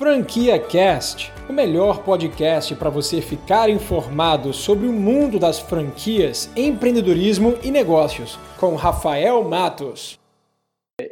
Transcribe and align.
Franquia 0.00 0.58
Cast, 0.58 1.30
o 1.46 1.52
melhor 1.52 2.02
podcast 2.02 2.74
para 2.74 2.88
você 2.88 3.20
ficar 3.20 3.68
informado 3.68 4.50
sobre 4.50 4.86
o 4.86 4.92
mundo 4.94 5.38
das 5.38 5.58
franquias, 5.58 6.50
empreendedorismo 6.56 7.58
e 7.62 7.70
negócios, 7.70 8.38
com 8.58 8.76
Rafael 8.76 9.44
Matos. 9.44 10.18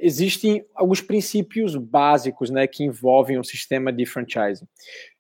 Existem 0.01 0.65
alguns 0.75 1.03
princípios 1.03 1.77
básicos 1.77 2.49
né, 2.49 2.67
que 2.67 2.83
envolvem 2.83 3.39
o 3.39 3.45
sistema 3.45 3.93
de 3.93 4.07
franchising 4.07 4.67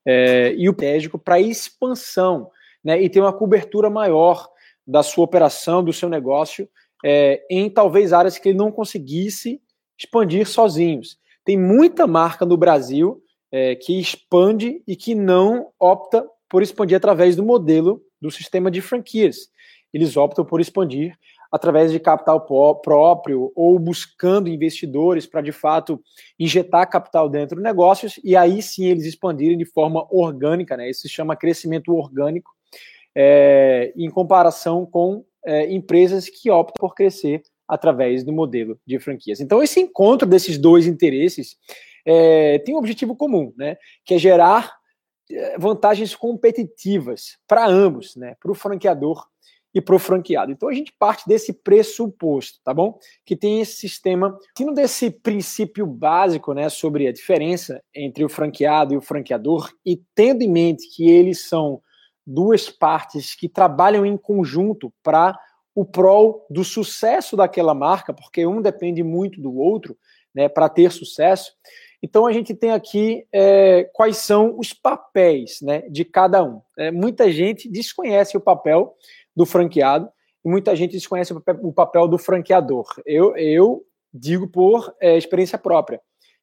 é, 0.06 0.54
e 0.54 0.66
o 0.66 0.72
estratégico 0.72 1.18
para 1.18 1.38
expansão 1.38 2.50
né, 2.82 2.98
e 3.02 3.10
ter 3.10 3.20
uma 3.20 3.34
cobertura 3.34 3.90
maior 3.90 4.48
da 4.86 5.02
sua 5.02 5.26
operação, 5.26 5.84
do 5.84 5.92
seu 5.92 6.08
negócio, 6.08 6.66
é, 7.04 7.44
em 7.50 7.68
talvez 7.68 8.14
áreas 8.14 8.38
que 8.38 8.48
ele 8.48 8.56
não 8.56 8.72
conseguisse 8.72 9.60
expandir 9.98 10.48
sozinhos. 10.48 11.18
Tem 11.44 11.58
muita 11.58 12.06
marca 12.06 12.46
no 12.46 12.56
Brasil 12.56 13.22
é, 13.50 13.74
que 13.74 13.98
expande 13.98 14.82
e 14.86 14.94
que 14.94 15.14
não 15.14 15.70
opta 15.78 16.26
por 16.48 16.62
expandir 16.62 16.96
através 16.96 17.36
do 17.36 17.42
modelo 17.42 18.02
do 18.20 18.30
sistema 18.30 18.70
de 18.70 18.80
franquias. 18.80 19.48
Eles 19.92 20.16
optam 20.16 20.44
por 20.44 20.60
expandir 20.60 21.16
através 21.50 21.90
de 21.90 21.98
capital 21.98 22.44
próprio 22.82 23.50
ou 23.54 23.78
buscando 23.78 24.48
investidores 24.48 25.26
para 25.26 25.40
de 25.40 25.52
fato 25.52 26.00
injetar 26.38 26.88
capital 26.88 27.28
dentro 27.28 27.56
de 27.56 27.62
negócios 27.62 28.20
e 28.22 28.36
aí 28.36 28.60
sim 28.60 28.86
eles 28.86 29.06
expandirem 29.06 29.56
de 29.56 29.64
forma 29.64 30.06
orgânica, 30.10 30.76
né? 30.76 30.90
Isso 30.90 31.02
se 31.02 31.08
chama 31.08 31.36
crescimento 31.36 31.94
orgânico, 31.94 32.50
é, 33.14 33.92
em 33.96 34.10
comparação 34.10 34.84
com 34.84 35.24
é, 35.44 35.72
empresas 35.72 36.28
que 36.28 36.50
optam 36.50 36.74
por 36.78 36.94
crescer 36.94 37.42
através 37.66 38.24
do 38.24 38.32
modelo 38.32 38.78
de 38.86 38.98
franquias. 38.98 39.40
Então 39.40 39.62
esse 39.62 39.80
encontro 39.80 40.28
desses 40.28 40.58
dois 40.58 40.86
interesses 40.86 41.56
é, 42.10 42.58
tem 42.60 42.74
um 42.74 42.78
objetivo 42.78 43.14
comum, 43.14 43.52
né? 43.54 43.76
Que 44.02 44.14
é 44.14 44.18
gerar 44.18 44.74
é, 45.30 45.58
vantagens 45.58 46.16
competitivas 46.16 47.36
para 47.46 47.68
ambos, 47.68 48.16
né? 48.16 48.34
Para 48.40 48.50
o 48.50 48.54
franqueador 48.54 49.26
e 49.74 49.80
para 49.82 49.94
o 49.94 49.98
franqueado. 49.98 50.50
Então 50.50 50.70
a 50.70 50.72
gente 50.72 50.90
parte 50.98 51.28
desse 51.28 51.52
pressuposto, 51.52 52.60
tá 52.64 52.72
bom? 52.72 52.98
Que 53.26 53.36
tem 53.36 53.60
esse 53.60 53.74
sistema, 53.74 54.38
tendo 54.54 54.72
desse 54.72 55.10
princípio 55.10 55.86
básico, 55.86 56.54
né, 56.54 56.70
sobre 56.70 57.06
a 57.06 57.12
diferença 57.12 57.82
entre 57.94 58.24
o 58.24 58.28
franqueado 58.30 58.94
e 58.94 58.96
o 58.96 59.02
franqueador 59.02 59.70
e 59.84 60.00
tendo 60.14 60.40
em 60.40 60.50
mente 60.50 60.88
que 60.96 61.10
eles 61.10 61.46
são 61.46 61.82
duas 62.26 62.70
partes 62.70 63.34
que 63.34 63.50
trabalham 63.50 64.06
em 64.06 64.16
conjunto 64.16 64.90
para 65.02 65.38
o 65.74 65.84
prol 65.84 66.46
do 66.48 66.64
sucesso 66.64 67.36
daquela 67.36 67.74
marca, 67.74 68.14
porque 68.14 68.46
um 68.46 68.62
depende 68.62 69.02
muito 69.02 69.40
do 69.40 69.54
outro, 69.54 69.96
né, 70.34 70.48
para 70.48 70.68
ter 70.68 70.90
sucesso. 70.90 71.52
Então 72.02 72.26
a 72.26 72.32
gente 72.32 72.54
tem 72.54 72.70
aqui 72.70 73.26
é, 73.32 73.84
quais 73.92 74.18
são 74.18 74.56
os 74.58 74.72
papéis 74.72 75.60
né, 75.60 75.82
de 75.88 76.04
cada 76.04 76.42
um. 76.44 76.60
É, 76.76 76.90
muita 76.90 77.30
gente 77.30 77.68
desconhece 77.68 78.36
o 78.36 78.40
papel 78.40 78.94
do 79.34 79.44
franqueado 79.44 80.08
e 80.44 80.48
muita 80.48 80.74
gente 80.76 80.92
desconhece 80.92 81.32
o 81.32 81.72
papel, 81.72 82.06
do 82.06 82.18
franqueador. 82.18 82.86
Eu, 83.04 83.36
eu 83.36 83.82
digo 84.14 84.46
por 84.46 84.94
é, 85.00 85.16
experiência 85.16 85.58
própria. 85.58 86.00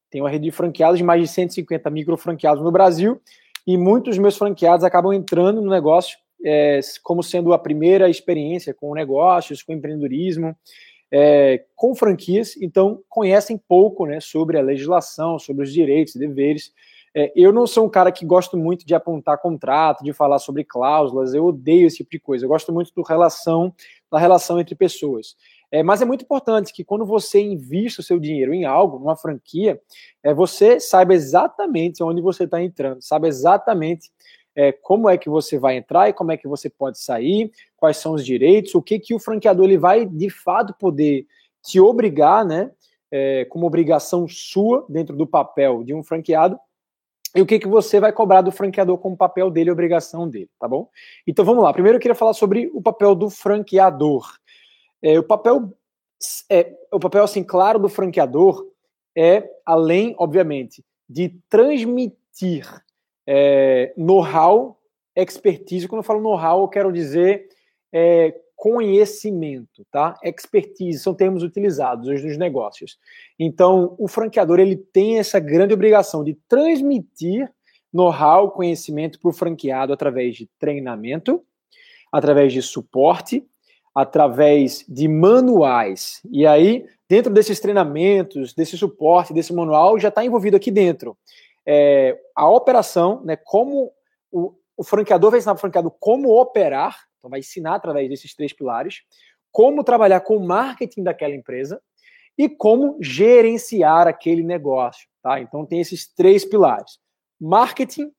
Tenho 0.09 0.25
uma 0.25 0.29
rede 0.29 0.45
de 0.45 0.51
franqueados 0.51 0.97
de 0.97 1.03
mais 1.03 1.21
de 1.21 1.27
150 1.27 1.89
micro 1.89 2.17
franqueados 2.17 2.63
no 2.63 2.71
Brasil 2.71 3.21
e 3.65 3.77
muitos 3.77 4.17
meus 4.17 4.37
franqueados 4.37 4.83
acabam 4.83 5.13
entrando 5.13 5.61
no 5.61 5.69
negócio 5.69 6.17
é, 6.43 6.79
como 7.01 7.23
sendo 7.23 7.53
a 7.53 7.59
primeira 7.59 8.09
experiência 8.09 8.73
com 8.73 8.93
negócios, 8.93 9.63
com 9.63 9.73
empreendedorismo 9.73 10.55
é, 11.17 11.63
com 11.77 11.95
franquias, 11.95 12.57
então 12.61 13.01
conhecem 13.07 13.57
pouco 13.57 14.05
né, 14.05 14.19
sobre 14.19 14.59
a 14.59 14.61
legislação, 14.61 15.39
sobre 15.39 15.63
os 15.63 15.71
direitos 15.71 16.13
e 16.13 16.19
deveres. 16.19 16.73
É, 17.15 17.31
eu 17.33 17.53
não 17.53 17.65
sou 17.65 17.85
um 17.85 17.89
cara 17.89 18.11
que 18.11 18.25
gosto 18.25 18.57
muito 18.57 18.85
de 18.85 18.93
apontar 18.93 19.41
contrato, 19.41 20.03
de 20.03 20.11
falar 20.11 20.39
sobre 20.39 20.65
cláusulas, 20.65 21.33
eu 21.33 21.45
odeio 21.45 21.87
esse 21.87 21.99
tipo 21.99 22.11
de 22.11 22.19
coisa. 22.19 22.43
Eu 22.43 22.49
gosto 22.49 22.73
muito 22.73 22.91
do 22.93 23.01
relação, 23.01 23.73
da 24.11 24.19
relação 24.19 24.59
entre 24.59 24.75
pessoas. 24.75 25.37
É, 25.71 25.81
mas 25.81 26.01
é 26.01 26.05
muito 26.05 26.25
importante 26.25 26.73
que 26.73 26.83
quando 26.83 27.05
você 27.05 27.41
invista 27.41 28.01
o 28.01 28.03
seu 28.03 28.19
dinheiro 28.19 28.53
em 28.53 28.65
algo, 28.65 28.99
numa 28.99 29.15
franquia, 29.15 29.79
é, 30.21 30.33
você 30.33 30.81
saiba 30.81 31.13
exatamente 31.13 32.03
onde 32.03 32.21
você 32.21 32.43
está 32.43 32.61
entrando, 32.61 33.01
saiba 33.01 33.29
exatamente 33.29 34.11
é, 34.55 34.71
como 34.71 35.09
é 35.09 35.17
que 35.17 35.29
você 35.29 35.59
vai 35.59 35.75
entrar 35.77 36.09
e 36.09 36.13
como 36.13 36.31
é 36.31 36.37
que 36.37 36.47
você 36.47 36.69
pode 36.69 36.99
sair, 36.99 37.51
quais 37.75 37.97
são 37.97 38.13
os 38.13 38.25
direitos, 38.25 38.73
o 38.73 38.81
que 38.81 38.99
que 38.99 39.13
o 39.13 39.19
franqueador 39.19 39.65
ele 39.65 39.77
vai 39.77 40.05
de 40.05 40.29
fato 40.29 40.73
poder 40.79 41.25
te 41.63 41.79
obrigar, 41.79 42.45
né, 42.45 42.71
é, 43.11 43.45
como 43.45 43.65
obrigação 43.65 44.27
sua 44.27 44.85
dentro 44.87 45.15
do 45.15 45.27
papel 45.27 45.83
de 45.83 45.93
um 45.93 46.03
franqueado, 46.03 46.59
e 47.35 47.41
o 47.41 47.45
que 47.45 47.59
que 47.59 47.67
você 47.67 47.99
vai 47.99 48.13
cobrar 48.13 48.41
do 48.41 48.51
franqueador 48.51 48.97
como 48.97 49.17
papel 49.17 49.51
dele 49.51 49.69
obrigação 49.69 50.29
dele, 50.29 50.49
tá 50.57 50.69
bom? 50.69 50.89
Então 51.27 51.43
vamos 51.43 51.65
lá. 51.65 51.73
Primeiro 51.73 51.97
eu 51.97 52.01
queria 52.01 52.15
falar 52.15 52.33
sobre 52.33 52.71
o 52.73 52.81
papel 52.81 53.13
do 53.13 53.29
franqueador. 53.29 54.25
É, 55.01 55.19
o 55.19 55.23
papel 55.23 55.73
é, 56.49 56.73
o 56.93 56.99
papel 56.99 57.25
assim 57.25 57.43
claro 57.43 57.77
do 57.77 57.89
franqueador 57.89 58.65
é 59.15 59.49
além, 59.65 60.15
obviamente, 60.17 60.83
de 61.09 61.37
transmitir 61.49 62.65
é, 63.27 63.93
know-how, 63.97 64.77
expertise. 65.15 65.87
Quando 65.87 65.99
eu 65.99 66.03
falo 66.03 66.21
know-how, 66.21 66.61
eu 66.61 66.67
quero 66.67 66.91
dizer 66.91 67.47
é, 67.91 68.35
conhecimento, 68.55 69.85
tá? 69.91 70.17
Expertise 70.23 70.99
são 70.99 71.13
termos 71.13 71.43
utilizados 71.43 72.07
hoje 72.07 72.25
nos 72.25 72.37
negócios. 72.37 72.97
Então, 73.37 73.95
o 73.99 74.07
franqueador 74.07 74.59
ele 74.59 74.75
tem 74.75 75.19
essa 75.19 75.39
grande 75.39 75.73
obrigação 75.73 76.23
de 76.23 76.37
transmitir 76.47 77.51
know-how, 77.93 78.51
conhecimento 78.51 79.19
para 79.19 79.29
o 79.29 79.33
franqueado 79.33 79.93
através 79.93 80.35
de 80.35 80.49
treinamento, 80.59 81.41
através 82.11 82.51
de 82.51 82.61
suporte, 82.61 83.45
através 83.93 84.83
de 84.87 85.07
manuais. 85.07 86.21
E 86.29 86.45
aí, 86.45 86.85
dentro 87.07 87.33
desses 87.33 87.59
treinamentos, 87.59 88.53
desse 88.53 88.77
suporte, 88.77 89.33
desse 89.33 89.53
manual, 89.53 89.97
já 89.97 90.09
está 90.09 90.25
envolvido 90.25 90.57
aqui 90.57 90.69
dentro 90.69 91.17
é, 91.65 92.19
a 92.35 92.49
operação, 92.49 93.21
né, 93.23 93.35
como 93.35 93.91
o, 94.31 94.53
o 94.77 94.83
franqueador 94.83 95.31
vai 95.31 95.39
ensinar 95.39 95.53
para 95.53 95.59
o 95.59 95.61
franqueado 95.61 95.91
como 95.99 96.39
operar, 96.39 97.05
então 97.17 97.29
vai 97.29 97.39
ensinar 97.39 97.75
através 97.75 98.09
desses 98.09 98.35
três 98.35 98.53
pilares, 98.53 99.01
como 99.51 99.83
trabalhar 99.83 100.19
com 100.19 100.37
o 100.37 100.45
marketing 100.45 101.03
daquela 101.03 101.33
empresa 101.33 101.81
e 102.37 102.49
como 102.49 102.97
gerenciar 103.01 104.07
aquele 104.07 104.43
negócio, 104.43 105.07
tá? 105.23 105.39
Então 105.39 105.65
tem 105.65 105.79
esses 105.79 106.07
três 106.07 106.43
pilares: 106.43 106.99
marketing, 107.39 108.11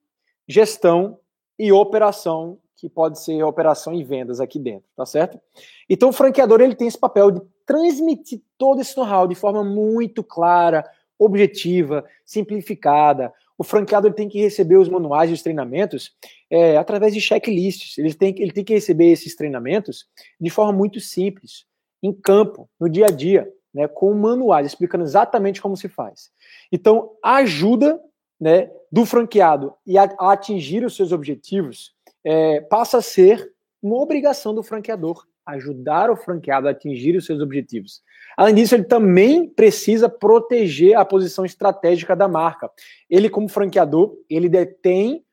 gestão 0.49 1.21
e 1.59 1.71
operação, 1.71 2.59
que 2.77 2.89
pode 2.89 3.21
ser 3.21 3.43
operação 3.43 3.95
e 3.95 4.03
vendas 4.03 4.41
aqui 4.41 4.59
dentro, 4.59 4.89
tá 4.97 5.07
certo? 5.07 5.41
Então 5.89 6.09
o 6.09 6.13
franqueador 6.13 6.61
ele 6.61 6.75
tem 6.75 6.89
esse 6.89 6.99
papel 6.99 7.31
de 7.31 7.43
transmitir 7.65 8.41
todo 8.57 8.81
esse 8.81 8.97
know-how 8.97 9.27
de 9.27 9.35
forma 9.35 9.63
muito 9.63 10.23
clara, 10.23 10.89
objetiva, 11.19 12.05
simplificada. 12.25 13.33
O 13.59 13.65
franqueado 13.65 14.13
tem 14.13 14.29
que 14.29 14.41
receber 14.41 14.77
os 14.77 14.89
manuais 14.89 15.31
e 15.31 15.33
os 15.33 15.43
treinamentos 15.43 16.15
é, 16.51 16.77
através 16.77 17.15
de 17.15 17.21
checklists. 17.21 17.97
Ele 17.99 18.13
tem, 18.13 18.35
ele 18.39 18.53
tem 18.53 18.65
que 18.65 18.75
receber 18.75 19.11
esses 19.11 19.35
treinamentos 19.35 20.07
de 20.41 20.51
forma 20.51 20.73
muito 20.73 21.01
simples, 21.01 21.65
em 22.03 22.13
campo, 22.13 22.69
no 22.79 22.89
dia 22.89 23.07
a 23.07 23.11
dia, 23.11 23.51
né, 23.73 23.89
com 23.89 24.13
manuais, 24.15 24.67
explicando 24.67 25.05
exatamente 25.05 25.61
como 25.61 25.77
se 25.77 25.89
faz. 25.89 26.31
Então, 26.71 27.13
a 27.23 27.37
ajuda 27.37 28.01
né, 28.41 28.71
do 28.93 29.07
franqueado 29.07 29.75
e 29.87 29.97
a, 29.97 30.05
a 30.19 30.33
atingir 30.33 30.85
os 30.85 30.95
seus 30.95 31.13
objetivos 31.13 31.95
é, 32.25 32.61
passa 32.61 32.99
a 32.99 33.03
ser 33.03 33.53
uma 33.83 33.97
obrigação 33.97 34.55
do 34.55 34.63
franqueador 34.63 35.27
ajudar 35.47 36.11
o 36.11 36.17
franqueado 36.17 36.67
a 36.67 36.73
atingir 36.73 37.17
os 37.17 37.25
seus 37.25 37.41
objetivos. 37.41 38.03
Além 38.37 38.55
disso, 38.55 38.75
ele 38.75 38.85
também 38.85 39.49
precisa 39.49 40.09
proteger 40.09 40.97
a 40.97 41.05
posição 41.05 41.45
estratégica 41.45 42.17
da 42.17 42.27
marca. 42.27 42.71
Ele, 43.09 43.31
como 43.31 43.49
franqueador, 43.49 44.17
ele 44.29 44.49
detém 44.49 45.25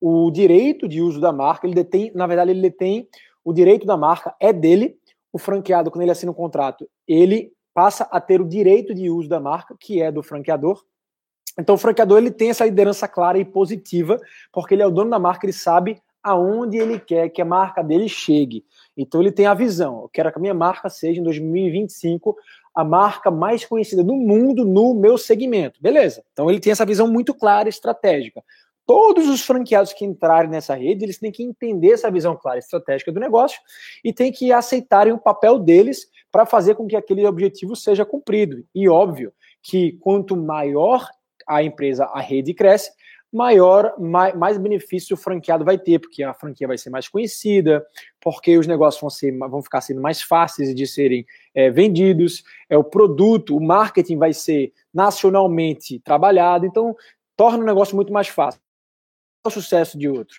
o 0.00 0.30
direito 0.30 0.88
de 0.88 1.00
uso 1.00 1.20
da 1.20 1.32
marca, 1.32 1.66
ele 1.66 1.74
detém, 1.74 2.10
na 2.14 2.26
verdade, 2.26 2.50
ele 2.50 2.62
detém 2.62 3.08
o 3.44 3.52
direito 3.52 3.86
da 3.86 3.96
marca, 3.96 4.34
é 4.40 4.52
dele. 4.52 4.98
O 5.32 5.38
franqueado, 5.38 5.90
quando 5.90 6.02
ele 6.02 6.10
assina 6.10 6.32
um 6.32 6.34
contrato, 6.34 6.88
ele 7.06 7.52
passa 7.72 8.04
a 8.10 8.20
ter 8.20 8.40
o 8.40 8.48
direito 8.48 8.92
de 8.92 9.08
uso 9.08 9.28
da 9.28 9.38
marca, 9.38 9.76
que 9.78 10.02
é 10.02 10.10
do 10.10 10.22
franqueador. 10.22 10.82
Então, 11.58 11.76
o 11.76 11.78
franqueador 11.78 12.18
ele 12.18 12.30
tem 12.30 12.50
essa 12.50 12.64
liderança 12.64 13.06
clara 13.06 13.38
e 13.38 13.44
positiva, 13.44 14.18
porque 14.52 14.74
ele 14.74 14.82
é 14.82 14.86
o 14.86 14.90
dono 14.90 15.10
da 15.10 15.18
marca, 15.18 15.46
ele 15.46 15.52
sabe 15.52 16.00
aonde 16.22 16.76
ele 16.78 16.98
quer 16.98 17.28
que 17.28 17.40
a 17.40 17.44
marca 17.44 17.82
dele 17.82 18.08
chegue. 18.08 18.64
Então 18.96 19.20
ele 19.20 19.32
tem 19.32 19.46
a 19.46 19.54
visão, 19.54 20.02
eu 20.02 20.08
quero 20.08 20.30
que 20.30 20.38
a 20.38 20.40
minha 20.40 20.54
marca 20.54 20.88
seja 20.88 21.20
em 21.20 21.24
2025 21.24 22.36
a 22.74 22.84
marca 22.84 23.30
mais 23.30 23.64
conhecida 23.64 24.04
do 24.04 24.14
mundo 24.14 24.64
no 24.64 24.94
meu 24.94 25.18
segmento. 25.18 25.80
Beleza. 25.82 26.22
Então 26.32 26.50
ele 26.50 26.60
tem 26.60 26.72
essa 26.72 26.86
visão 26.86 27.06
muito 27.06 27.34
clara 27.34 27.68
e 27.68 27.70
estratégica. 27.70 28.42
Todos 28.86 29.28
os 29.28 29.42
franqueados 29.42 29.92
que 29.92 30.04
entrarem 30.04 30.50
nessa 30.50 30.74
rede, 30.74 31.04
eles 31.04 31.18
têm 31.18 31.30
que 31.30 31.42
entender 31.42 31.92
essa 31.92 32.10
visão 32.10 32.36
clara 32.36 32.58
e 32.58 32.60
estratégica 32.60 33.12
do 33.12 33.20
negócio 33.20 33.60
e 34.04 34.12
têm 34.12 34.32
que 34.32 34.52
aceitarem 34.52 35.12
o 35.12 35.18
papel 35.18 35.58
deles 35.58 36.08
para 36.30 36.46
fazer 36.46 36.74
com 36.74 36.86
que 36.86 36.96
aquele 36.96 37.26
objetivo 37.26 37.76
seja 37.76 38.04
cumprido. 38.04 38.64
E 38.74 38.88
óbvio 38.88 39.32
que 39.62 39.92
quanto 40.00 40.36
maior 40.36 41.06
a 41.46 41.62
empresa, 41.62 42.04
a 42.06 42.20
rede 42.20 42.54
cresce, 42.54 42.90
maior, 43.32 43.94
mais, 43.98 44.34
mais 44.34 44.58
benefício 44.58 45.14
o 45.14 45.16
franqueado 45.16 45.64
vai 45.64 45.78
ter, 45.78 45.98
porque 45.98 46.22
a 46.22 46.34
franquia 46.34 46.66
vai 46.66 46.76
ser 46.76 46.90
mais 46.90 47.08
conhecida, 47.08 47.84
porque 48.20 48.58
os 48.58 48.66
negócios 48.66 49.00
vão, 49.00 49.10
ser, 49.10 49.36
vão 49.38 49.62
ficar 49.62 49.80
sendo 49.80 50.00
mais 50.00 50.20
fáceis 50.20 50.74
de 50.74 50.86
serem 50.86 51.24
é, 51.54 51.70
vendidos, 51.70 52.42
é 52.68 52.76
o 52.76 52.84
produto, 52.84 53.56
o 53.56 53.60
marketing 53.60 54.18
vai 54.18 54.32
ser 54.32 54.72
nacionalmente 54.92 56.00
trabalhado, 56.00 56.66
então 56.66 56.96
torna 57.36 57.62
o 57.62 57.66
negócio 57.66 57.94
muito 57.94 58.12
mais 58.12 58.28
fácil. 58.28 58.60
O 59.44 59.50
sucesso 59.50 59.96
de 59.96 60.08
outro. 60.08 60.38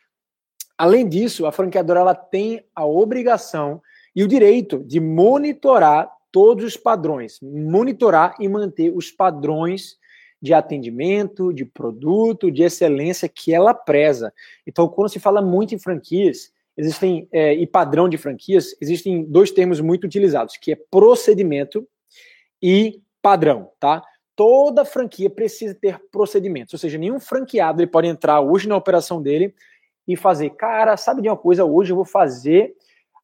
Além 0.78 1.08
disso, 1.08 1.46
a 1.46 1.52
franqueadora 1.52 2.02
ela 2.02 2.16
tem 2.16 2.64
a 2.76 2.86
obrigação 2.86 3.82
e 4.16 4.24
o 4.24 4.28
direito 4.28 4.84
de 4.84 5.00
monitorar 5.00 6.12
todos 6.32 6.64
os 6.64 6.78
padrões, 6.78 7.40
monitorar 7.42 8.36
e 8.40 8.48
manter 8.48 8.92
os 8.96 9.12
padrões 9.12 9.98
de 10.42 10.54
atendimento, 10.54 11.54
de 11.54 11.64
produto, 11.64 12.52
de 12.52 12.64
excelência 12.64 13.30
que 13.30 13.54
ela 13.54 13.74
preza. 13.74 14.34
Então, 14.66 14.88
quando 14.88 15.10
se 15.10 15.20
fala 15.20 15.42
muito 15.42 15.76
em 15.76 15.80
franquias, 15.80 16.52
existem 16.76 17.28
é, 17.32 17.54
e 17.54 17.68
padrão 17.68 18.10
de 18.10 18.18
franquias, 18.18 18.76
existem 18.82 19.24
dois 19.24 19.52
termos 19.52 19.80
muito 19.80 20.06
utilizados, 20.06 20.58
que 20.58 20.72
é 20.72 20.78
procedimento 20.90 21.88
e 22.62 23.02
padrão, 23.22 23.70
tá? 23.80 24.02
Toda 24.36 24.86
franquia 24.86 25.30
precisa 25.30 25.76
ter 25.76 26.00
procedimentos, 26.12 26.74
ou 26.74 26.80
seja, 26.80 26.98
nenhum 26.98 27.20
franqueado 27.20 27.82
ele 27.82 27.92
pode 27.92 28.08
entrar 28.08 28.42
hoje 28.42 28.68
na 28.68 28.76
operação 28.76 29.22
dele 29.22 29.54
e 30.08 30.16
fazer, 30.16 30.50
cara, 30.52 30.98
sabe 30.98 31.22
de 31.22 31.30
uma 31.30 31.38
coisa, 31.38 31.64
hoje 31.64 31.92
eu 31.92 31.96
vou 31.96 32.06
fazer 32.06 32.74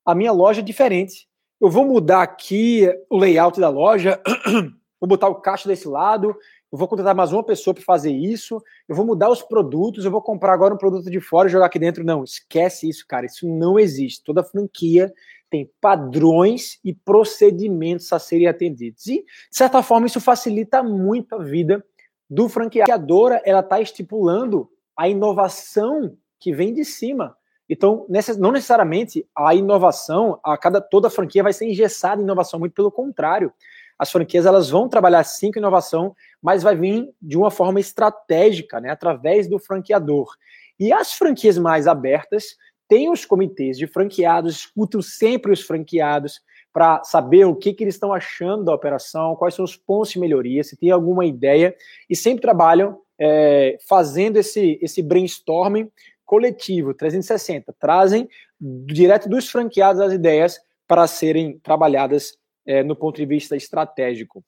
a 0.06 0.14
minha 0.14 0.31
loja 0.31 0.62
diferente. 0.62 1.28
Eu 1.60 1.69
vou 1.69 1.86
mudar 1.86 2.22
aqui 2.22 2.88
o 3.10 3.18
layout 3.18 3.60
da 3.60 3.69
loja, 3.69 4.22
vou 5.02 5.08
botar 5.08 5.28
o 5.28 5.36
caixa 5.36 5.68
desse 5.68 5.88
lado, 5.88 6.36
eu 6.77 6.79
vou 6.79 6.88
contratar 6.88 7.15
mais 7.15 7.33
uma 7.33 7.44
pessoa 7.44 7.74
para 7.74 7.83
fazer 7.83 8.12
isso, 8.12 8.63
eu 8.88 8.95
vou 8.95 9.03
mudar 9.03 9.31
os 9.31 9.41
produtos, 9.41 10.06
eu 10.06 10.12
vou 10.12 10.21
comprar 10.21 10.53
agora 10.53 10.75
um 10.75 10.77
produto 10.77 11.09
de 11.09 11.19
fora 11.19 11.47
e 11.47 11.51
jogar 11.51 11.65
aqui 11.65 11.79
dentro. 11.79 12.03
Não, 12.03 12.24
esquece 12.24 12.88
isso, 12.88 13.03
cara. 13.07 13.25
Isso 13.25 13.50
não 13.50 13.79
existe. 13.79 14.24
Toda 14.24 14.44
franquia 14.44 15.12
tem 15.50 15.68
padrões 15.81 16.79
e 16.85 16.94
procedimentos 16.94 18.13
a 18.13 18.19
serem 18.19 18.45
atendidos. 18.45 19.07
E, 19.07 19.24
de 19.24 19.57
certa 19.57 19.81
forma, 19.81 20.06
isso 20.06 20.21
facilita 20.21 20.83
muito 20.83 21.33
a 21.33 21.39
vida 21.39 21.83
do 22.29 22.47
franqueador. 22.47 23.39
Ela 23.44 23.62
está 23.62 23.81
estipulando 23.81 24.69
a 24.95 25.09
inovação 25.09 26.15
que 26.39 26.53
vem 26.53 26.75
de 26.75 26.85
cima. 26.85 27.35
Então, 27.68 28.06
não 28.38 28.51
necessariamente 28.51 29.27
a 29.35 29.56
inovação, 29.56 30.39
a 30.44 30.56
cada 30.56 30.80
toda 30.80 31.07
a 31.07 31.12
franquia 31.12 31.41
vai 31.41 31.53
ser 31.53 31.65
engessada 31.65 32.21
em 32.21 32.23
inovação, 32.23 32.59
muito 32.59 32.73
pelo 32.73 32.91
contrário 32.91 33.51
as 33.97 34.11
franquias 34.11 34.45
elas 34.45 34.69
vão 34.69 34.88
trabalhar 34.88 35.23
sim 35.23 35.51
com 35.51 35.59
inovação, 35.59 36.15
mas 36.41 36.63
vai 36.63 36.75
vir 36.75 37.09
de 37.21 37.38
uma 37.38 37.49
forma 37.49 37.79
estratégica, 37.79 38.79
né, 38.79 38.89
através 38.89 39.47
do 39.47 39.57
franqueador. 39.57 40.35
E 40.79 40.94
as 40.94 41.13
franquias 41.13 41.57
mais 41.57 41.88
abertas 41.88 42.55
têm 42.88 43.09
os 43.09 43.25
comitês 43.25 43.77
de 43.77 43.88
franqueados, 43.88 44.55
escutam 44.55 45.01
sempre 45.01 45.51
os 45.51 45.61
franqueados 45.61 46.41
para 46.71 47.03
saber 47.03 47.45
o 47.45 47.55
que, 47.55 47.73
que 47.73 47.83
eles 47.83 47.95
estão 47.95 48.13
achando 48.13 48.65
da 48.65 48.73
operação, 48.73 49.35
quais 49.35 49.55
são 49.55 49.65
os 49.65 49.75
pontos 49.75 50.11
de 50.11 50.19
melhoria, 50.19 50.63
se 50.63 50.77
tem 50.77 50.91
alguma 50.91 51.25
ideia, 51.25 51.75
e 52.09 52.15
sempre 52.15 52.41
trabalham 52.41 52.99
é, 53.19 53.77
fazendo 53.88 54.38
esse, 54.38 54.77
esse 54.81 55.01
brainstorming 55.01 55.91
coletivo 56.23 56.94
360, 56.94 57.73
trazem 57.79 58.29
direto 58.59 59.27
dos 59.27 59.49
franqueados 59.49 60.01
as 60.01 60.13
ideias 60.13 60.59
para 60.88 61.07
serem 61.07 61.57
trabalhadas 61.59 62.38
é, 62.68 62.84
no 62.84 62.96
ponto 62.96 63.16
de 63.16 63.25
vista 63.25 63.56
estratégico. 63.56 64.44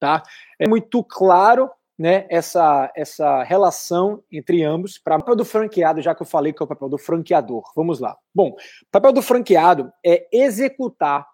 Tá? 0.00 0.22
É 0.58 0.66
muito 0.66 1.04
claro 1.04 1.70
né, 1.98 2.26
essa, 2.30 2.90
essa 2.96 3.42
relação 3.42 4.22
entre 4.32 4.62
ambos. 4.62 4.96
Para 4.96 5.16
o 5.16 5.18
papel 5.18 5.36
do 5.36 5.44
franqueado, 5.44 6.00
já 6.00 6.14
que 6.14 6.22
eu 6.22 6.26
falei 6.26 6.52
que 6.52 6.62
é 6.62 6.64
o 6.64 6.68
papel 6.68 6.88
do 6.88 6.96
franqueador. 6.96 7.70
Vamos 7.76 8.00
lá. 8.00 8.16
Bom, 8.34 8.50
o 8.50 8.90
papel 8.90 9.12
do 9.12 9.20
franqueado 9.20 9.92
é 10.04 10.26
executar 10.32 11.26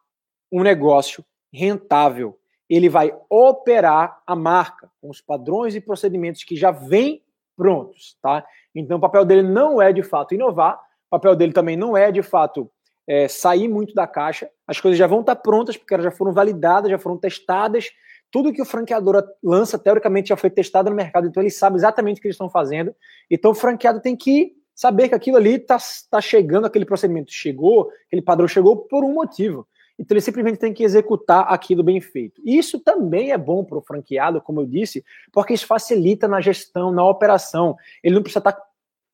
um 0.51 0.63
negócio 0.63 1.25
rentável. 1.53 2.39
Ele 2.69 2.89
vai 2.89 3.15
operar 3.29 4.23
a 4.27 4.35
marca 4.35 4.91
com 5.01 5.11
os 5.11 5.21
padrões 5.21 5.75
e 5.75 5.81
procedimentos 5.81 6.43
que 6.43 6.57
já 6.57 6.71
vêm 6.71 7.23
prontos, 7.57 8.17
tá? 8.21 8.45
Então, 8.75 8.97
o 8.97 9.01
papel 9.01 9.25
dele 9.25 9.43
não 9.43 9.81
é 9.81 9.93
de 9.93 10.03
fato 10.03 10.35
inovar, 10.35 10.77
o 11.07 11.11
papel 11.11 11.37
dele 11.37 11.53
também 11.53 11.77
não 11.77 11.97
é 11.97 12.11
de 12.11 12.23
fato 12.23 12.69
é, 13.07 13.29
sair 13.29 13.69
muito 13.69 13.95
da 13.95 14.07
caixa, 14.07 14.49
as 14.67 14.81
coisas 14.81 14.99
já 14.99 15.07
vão 15.07 15.21
estar 15.21 15.37
prontas, 15.37 15.77
porque 15.77 15.95
elas 15.95 16.05
já 16.05 16.11
foram 16.11 16.33
validadas, 16.33 16.91
já 16.91 16.99
foram 16.99 17.17
testadas. 17.17 17.91
Tudo 18.31 18.53
que 18.53 18.63
o 18.63 18.65
franqueador 18.65 19.23
lança, 19.43 19.79
teoricamente, 19.79 20.31
já 20.31 20.37
foi 20.37 20.51
testado 20.51 20.91
no 20.91 20.97
mercado, 20.97 21.27
então 21.27 21.43
ele 21.43 21.51
sabe 21.51 21.77
exatamente 21.77 22.19
o 22.19 22.21
que 22.21 22.29
eles 22.29 22.35
estão 22.35 22.51
fazendo. 22.51 22.95
Então 23.31 23.53
o 23.53 23.55
franqueado 23.55 24.01
tem 24.01 24.17
que 24.17 24.53
saber 24.75 25.09
que 25.09 25.15
aquilo 25.15 25.37
ali 25.37 25.55
está 25.55 25.79
tá 26.11 26.21
chegando, 26.21 26.67
aquele 26.67 26.85
procedimento 26.85 27.33
chegou, 27.33 27.91
aquele 28.07 28.23
padrão 28.23 28.49
chegou 28.49 28.77
por 28.77 29.05
um 29.05 29.15
motivo. 29.15 29.67
Então 29.99 30.17
ele 30.17 30.21
simplesmente 30.21 30.59
tem 30.59 30.73
que 30.73 30.83
executar 30.83 31.47
aquilo 31.49 31.83
bem 31.83 32.01
feito. 32.01 32.43
Isso 32.45 32.81
também 32.81 33.31
é 33.31 33.39
bom 33.39 33.63
para 33.63 33.79
o 33.79 33.83
franqueado, 33.83 34.41
como 34.41 34.61
eu 34.61 34.67
disse, 34.67 35.05
porque 35.33 35.55
isso 35.55 35.67
facilita 35.67 36.27
na 36.27 36.41
gestão, 36.41 36.91
na 36.91 37.07
operação. 37.07 37.77
Ele 38.03 38.17
não 38.17 38.23
precisa 38.23 38.41
estar 38.41 38.53
tá 38.53 38.63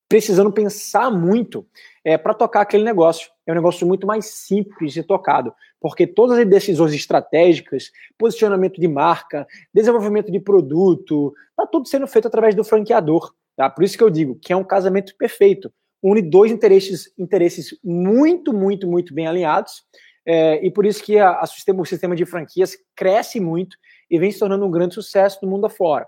precisando 0.08 0.50
pensar 0.50 1.10
muito 1.10 1.66
é, 2.02 2.16
para 2.16 2.34
tocar 2.34 2.62
aquele 2.62 2.82
negócio. 2.82 3.30
É 3.50 3.52
um 3.52 3.56
negócio 3.56 3.84
muito 3.84 4.06
mais 4.06 4.26
simples 4.26 4.92
de 4.92 5.02
tocado, 5.02 5.52
porque 5.80 6.06
todas 6.06 6.38
as 6.38 6.46
decisões 6.46 6.94
estratégicas, 6.94 7.90
posicionamento 8.16 8.80
de 8.80 8.86
marca, 8.86 9.44
desenvolvimento 9.74 10.30
de 10.30 10.38
produto, 10.38 11.34
está 11.50 11.66
tudo 11.66 11.88
sendo 11.88 12.06
feito 12.06 12.28
através 12.28 12.54
do 12.54 12.62
franqueador. 12.62 13.34
Tá? 13.56 13.68
Por 13.68 13.82
isso 13.82 13.98
que 13.98 14.04
eu 14.04 14.08
digo 14.08 14.38
que 14.40 14.52
é 14.52 14.56
um 14.56 14.62
casamento 14.62 15.16
perfeito. 15.16 15.72
Une 16.00 16.22
dois 16.22 16.52
interesses, 16.52 17.12
interesses 17.18 17.76
muito, 17.82 18.52
muito, 18.52 18.86
muito 18.86 19.12
bem 19.12 19.26
alinhados, 19.26 19.82
é, 20.24 20.64
e 20.64 20.70
por 20.70 20.86
isso 20.86 21.02
que 21.02 21.18
a, 21.18 21.40
a 21.40 21.46
sistema, 21.46 21.82
o 21.82 21.86
sistema 21.86 22.14
de 22.14 22.24
franquias 22.24 22.78
cresce 22.94 23.40
muito 23.40 23.76
e 24.08 24.16
vem 24.16 24.30
se 24.30 24.38
tornando 24.38 24.64
um 24.64 24.70
grande 24.70 24.94
sucesso 24.94 25.40
no 25.42 25.50
mundo 25.50 25.66
afora. 25.66 26.06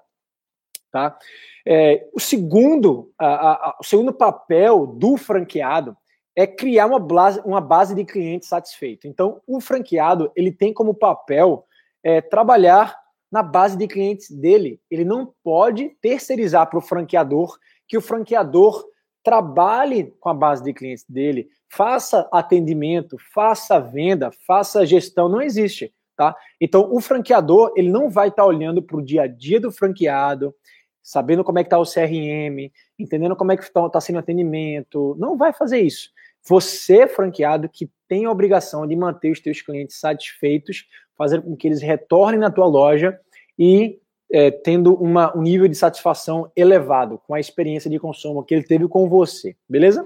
Tá? 0.92 1.18
É, 1.66 2.08
o, 2.14 2.20
segundo, 2.20 3.10
a, 3.18 3.26
a, 3.26 3.78
o 3.80 3.84
segundo 3.84 4.12
papel 4.12 4.86
do 4.86 5.16
franqueado 5.16 5.96
é 6.34 6.46
criar 6.46 6.86
uma 6.86 6.98
base, 6.98 7.40
uma 7.44 7.60
base 7.60 7.94
de 7.94 8.04
clientes 8.04 8.48
satisfeito. 8.48 9.06
Então, 9.06 9.40
o 9.46 9.60
franqueado 9.60 10.30
ele 10.34 10.50
tem 10.50 10.72
como 10.72 10.94
papel 10.94 11.66
é, 12.02 12.20
trabalhar 12.20 12.96
na 13.30 13.42
base 13.42 13.76
de 13.76 13.86
clientes 13.86 14.30
dele. 14.30 14.80
Ele 14.90 15.04
não 15.04 15.32
pode 15.42 15.90
terceirizar 16.00 16.68
para 16.68 16.78
o 16.78 16.82
franqueador 16.82 17.58
que 17.88 17.96
o 17.96 18.02
franqueador 18.02 18.84
trabalhe 19.22 20.12
com 20.20 20.28
a 20.28 20.34
base 20.34 20.62
de 20.64 20.72
clientes 20.72 21.04
dele, 21.08 21.48
faça 21.70 22.28
atendimento, 22.32 23.16
faça 23.32 23.78
venda, 23.78 24.30
faça 24.46 24.84
gestão. 24.84 25.28
Não 25.28 25.40
existe. 25.40 25.94
Tá? 26.16 26.36
Então, 26.60 26.92
o 26.92 27.00
franqueador 27.00 27.72
ele 27.74 27.90
não 27.90 28.10
vai 28.10 28.28
estar 28.28 28.42
tá 28.42 28.48
olhando 28.48 28.82
para 28.82 28.96
o 28.96 29.02
dia 29.02 29.22
a 29.22 29.26
dia 29.26 29.58
do 29.58 29.72
franqueado, 29.72 30.54
sabendo 31.02 31.42
como 31.42 31.58
é 31.58 31.64
que 31.64 31.66
está 31.66 31.78
o 31.78 31.84
CRM, 31.84 32.70
entendendo 32.98 33.34
como 33.34 33.52
é 33.52 33.56
que 33.56 33.62
está 33.62 33.88
tá 33.88 34.00
sendo 34.00 34.16
o 34.16 34.18
atendimento. 34.20 35.16
Não 35.18 35.36
vai 35.36 35.52
fazer 35.52 35.80
isso. 35.80 36.10
Você, 36.44 37.06
franqueado, 37.06 37.68
que 37.68 37.90
tem 38.08 38.24
a 38.24 38.30
obrigação 38.30 38.86
de 38.86 38.96
manter 38.96 39.30
os 39.30 39.40
teus 39.40 39.62
clientes 39.62 39.98
satisfeitos, 39.98 40.86
fazer 41.16 41.40
com 41.42 41.56
que 41.56 41.68
eles 41.68 41.82
retornem 41.82 42.40
na 42.40 42.50
tua 42.50 42.66
loja 42.66 43.18
e 43.58 44.00
é, 44.32 44.50
tendo 44.50 44.94
uma, 44.94 45.36
um 45.36 45.42
nível 45.42 45.68
de 45.68 45.74
satisfação 45.74 46.50
elevado 46.56 47.20
com 47.26 47.34
a 47.34 47.40
experiência 47.40 47.90
de 47.90 47.98
consumo 47.98 48.42
que 48.42 48.54
ele 48.54 48.64
teve 48.64 48.88
com 48.88 49.08
você, 49.08 49.54
beleza? 49.68 50.04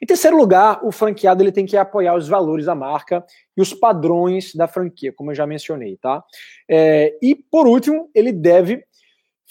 Em 0.00 0.06
terceiro 0.06 0.36
lugar, 0.36 0.84
o 0.84 0.92
franqueado 0.92 1.42
ele 1.42 1.52
tem 1.52 1.64
que 1.64 1.76
apoiar 1.76 2.14
os 2.14 2.28
valores 2.28 2.66
da 2.66 2.74
marca 2.74 3.24
e 3.56 3.62
os 3.62 3.72
padrões 3.72 4.54
da 4.54 4.68
franquia, 4.68 5.12
como 5.12 5.30
eu 5.30 5.34
já 5.34 5.46
mencionei, 5.46 5.96
tá? 5.96 6.22
É, 6.68 7.16
e 7.22 7.34
por 7.34 7.66
último, 7.66 8.10
ele 8.14 8.30
deve 8.30 8.84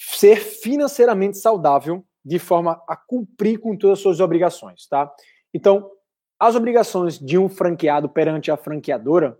ser 0.10 0.38
financeiramente 0.38 1.38
saudável 1.38 2.04
de 2.24 2.40
forma 2.40 2.82
a 2.88 2.96
cumprir 2.96 3.60
com 3.60 3.76
todas 3.76 4.00
as 4.00 4.02
suas 4.02 4.20
obrigações, 4.20 4.88
tá? 4.88 5.12
Então, 5.54 5.90
as 6.40 6.56
obrigações 6.56 7.20
de 7.20 7.38
um 7.38 7.48
franqueado 7.48 8.10
perante 8.10 8.50
a 8.50 8.58
franqueadora 8.58 9.38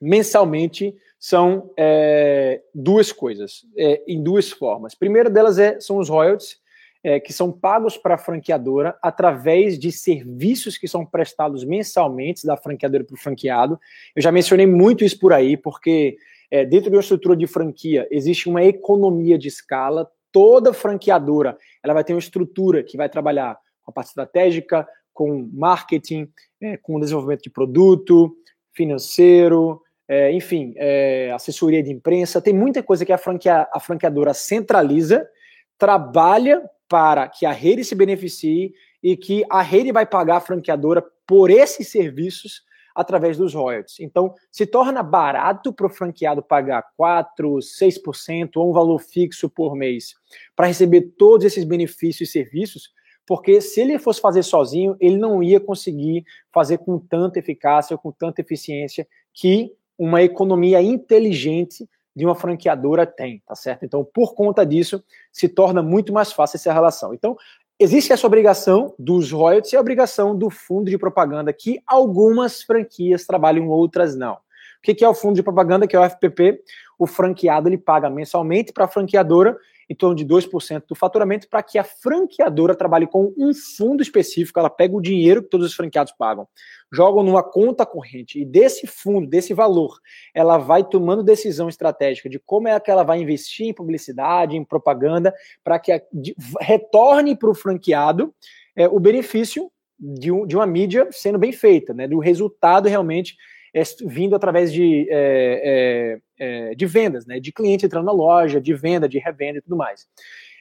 mensalmente 0.00 0.94
são 1.18 1.72
é, 1.76 2.62
duas 2.72 3.10
coisas, 3.10 3.66
é, 3.76 4.02
em 4.06 4.22
duas 4.22 4.50
formas. 4.50 4.94
Primeira 4.94 5.28
delas 5.28 5.58
é, 5.58 5.80
são 5.80 5.98
os 5.98 6.08
royalties, 6.08 6.58
é, 7.02 7.18
que 7.18 7.32
são 7.32 7.50
pagos 7.50 7.96
para 7.96 8.14
a 8.14 8.18
franqueadora 8.18 8.96
através 9.02 9.78
de 9.78 9.90
serviços 9.90 10.76
que 10.76 10.86
são 10.86 11.04
prestados 11.04 11.64
mensalmente 11.64 12.46
da 12.46 12.56
franqueadora 12.56 13.04
para 13.04 13.14
o 13.14 13.18
franqueado. 13.18 13.78
Eu 14.14 14.22
já 14.22 14.30
mencionei 14.30 14.66
muito 14.66 15.04
isso 15.04 15.18
por 15.18 15.32
aí, 15.32 15.56
porque 15.56 16.16
é, 16.50 16.64
dentro 16.64 16.90
de 16.90 16.96
uma 16.96 17.02
estrutura 17.02 17.36
de 17.36 17.46
franquia, 17.46 18.06
existe 18.10 18.48
uma 18.48 18.64
economia 18.64 19.38
de 19.38 19.48
escala. 19.48 20.10
Toda 20.32 20.72
franqueadora 20.72 21.56
ela 21.82 21.94
vai 21.94 22.04
ter 22.04 22.12
uma 22.12 22.18
estrutura 22.18 22.82
que 22.82 22.96
vai 22.96 23.08
trabalhar 23.08 23.58
com 23.82 23.90
a 23.90 23.94
parte 23.94 24.08
estratégica, 24.08 24.86
com 25.12 25.48
marketing, 25.52 26.28
é, 26.60 26.76
com 26.76 27.00
desenvolvimento 27.00 27.42
de 27.42 27.50
produto, 27.50 28.36
financeiro, 28.72 29.82
é, 30.08 30.32
enfim, 30.32 30.72
é, 30.76 31.30
assessoria 31.32 31.82
de 31.82 31.90
imprensa. 31.90 32.40
Tem 32.40 32.54
muita 32.54 32.82
coisa 32.82 33.04
que 33.04 33.12
a, 33.12 33.18
franquea, 33.18 33.68
a 33.72 33.80
franqueadora 33.80 34.32
centraliza, 34.32 35.28
trabalha 35.76 36.62
para 36.88 37.28
que 37.28 37.44
a 37.44 37.52
rede 37.52 37.84
se 37.84 37.94
beneficie 37.94 38.72
e 39.02 39.16
que 39.16 39.44
a 39.50 39.60
rede 39.60 39.92
vai 39.92 40.06
pagar 40.06 40.36
a 40.36 40.40
franqueadora 40.40 41.04
por 41.26 41.50
esses 41.50 41.88
serviços 41.88 42.62
através 42.98 43.36
dos 43.36 43.54
royalties. 43.54 44.00
Então, 44.00 44.34
se 44.50 44.66
torna 44.66 45.04
barato 45.04 45.72
para 45.72 45.86
o 45.86 45.88
franqueado 45.88 46.42
pagar 46.42 46.84
4%, 47.00 47.60
6% 47.60 48.56
ou 48.56 48.70
um 48.70 48.72
valor 48.72 48.98
fixo 48.98 49.48
por 49.48 49.76
mês 49.76 50.14
para 50.56 50.66
receber 50.66 51.12
todos 51.16 51.46
esses 51.46 51.62
benefícios 51.62 52.28
e 52.28 52.32
serviços, 52.32 52.90
porque 53.24 53.60
se 53.60 53.80
ele 53.80 54.00
fosse 54.00 54.20
fazer 54.20 54.42
sozinho, 54.42 54.96
ele 54.98 55.16
não 55.16 55.40
ia 55.40 55.60
conseguir 55.60 56.24
fazer 56.52 56.78
com 56.78 56.98
tanta 56.98 57.38
eficácia, 57.38 57.96
com 57.96 58.10
tanta 58.10 58.40
eficiência 58.40 59.06
que 59.32 59.72
uma 59.96 60.20
economia 60.20 60.82
inteligente 60.82 61.88
de 62.16 62.24
uma 62.24 62.34
franqueadora 62.34 63.06
tem, 63.06 63.40
tá 63.46 63.54
certo? 63.54 63.84
Então, 63.84 64.04
por 64.04 64.34
conta 64.34 64.66
disso, 64.66 65.04
se 65.32 65.48
torna 65.48 65.84
muito 65.84 66.12
mais 66.12 66.32
fácil 66.32 66.56
essa 66.56 66.72
relação. 66.72 67.14
Então, 67.14 67.36
existe 67.78 68.12
essa 68.12 68.26
obrigação 68.26 68.94
dos 68.98 69.30
royalties 69.30 69.72
e 69.72 69.76
a 69.76 69.80
obrigação 69.80 70.36
do 70.36 70.50
fundo 70.50 70.90
de 70.90 70.98
propaganda, 70.98 71.52
que 71.52 71.80
algumas 71.86 72.62
franquias 72.62 73.24
trabalham, 73.24 73.68
outras 73.68 74.16
não. 74.16 74.34
O 74.34 74.82
que 74.82 75.04
é 75.04 75.08
o 75.08 75.14
fundo 75.14 75.36
de 75.36 75.42
propaganda, 75.42 75.86
que 75.86 75.96
é 75.96 76.00
o 76.00 76.08
FPP? 76.08 76.60
O 76.98 77.06
franqueado 77.06 77.68
ele 77.68 77.78
paga 77.78 78.08
mensalmente 78.08 78.72
para 78.72 78.84
a 78.84 78.88
franqueadora 78.88 79.56
em 79.88 79.94
torno 79.94 80.14
de 80.14 80.24
2% 80.24 80.84
do 80.86 80.94
faturamento 80.94 81.48
para 81.48 81.62
que 81.62 81.78
a 81.78 81.84
franqueadora 81.84 82.74
trabalhe 82.74 83.06
com 83.06 83.32
um 83.36 83.52
fundo 83.54 84.02
específico, 84.02 84.58
ela 84.58 84.68
pega 84.68 84.94
o 84.94 85.00
dinheiro 85.00 85.42
que 85.42 85.48
todos 85.48 85.66
os 85.66 85.74
franqueados 85.74 86.12
pagam, 86.12 86.46
jogam 86.92 87.22
numa 87.22 87.42
conta 87.42 87.86
corrente 87.86 88.40
e 88.40 88.44
desse 88.44 88.86
fundo, 88.86 89.26
desse 89.26 89.54
valor, 89.54 89.98
ela 90.34 90.58
vai 90.58 90.84
tomando 90.84 91.22
decisão 91.22 91.68
estratégica 91.68 92.28
de 92.28 92.38
como 92.38 92.68
é 92.68 92.78
que 92.78 92.90
ela 92.90 93.02
vai 93.02 93.20
investir 93.20 93.66
em 93.66 93.74
publicidade, 93.74 94.56
em 94.56 94.64
propaganda, 94.64 95.34
para 95.64 95.78
que 95.78 95.92
a, 95.92 96.02
de, 96.12 96.34
retorne 96.60 97.34
para 97.34 97.50
o 97.50 97.54
franqueado 97.54 98.34
é, 98.76 98.86
o 98.86 99.00
benefício 99.00 99.70
de, 99.98 100.30
um, 100.30 100.46
de, 100.46 100.54
uma 100.54 100.66
mídia 100.66 101.08
sendo 101.10 101.38
bem 101.38 101.52
feita, 101.52 101.92
né, 101.92 102.06
do 102.06 102.18
resultado 102.18 102.88
realmente 102.88 103.36
é, 103.74 103.82
vindo 104.06 104.34
através 104.34 104.72
de, 104.72 105.06
é, 105.10 106.18
é, 106.38 106.70
é, 106.70 106.74
de 106.74 106.86
vendas, 106.86 107.26
né, 107.26 107.40
de 107.40 107.52
cliente 107.52 107.86
entrando 107.86 108.06
na 108.06 108.12
loja, 108.12 108.60
de 108.60 108.74
venda, 108.74 109.08
de 109.08 109.18
revenda 109.18 109.58
e 109.58 109.62
tudo 109.62 109.76
mais. 109.76 110.06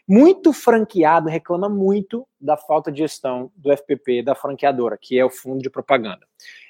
Muito 0.08 0.54
franqueado 0.54 1.28
reclama 1.28 1.68
muito 1.68 2.26
da 2.40 2.56
falta 2.56 2.92
de 2.92 3.00
gestão 3.00 3.52
do 3.56 3.76
FPP 3.76 4.24
da 4.24 4.34
franqueadora, 4.34 4.98
que 5.00 5.20
é 5.20 5.26
o 5.26 5.30
fundo 5.30 5.62
de 5.62 5.70
propaganda. 5.70 6.26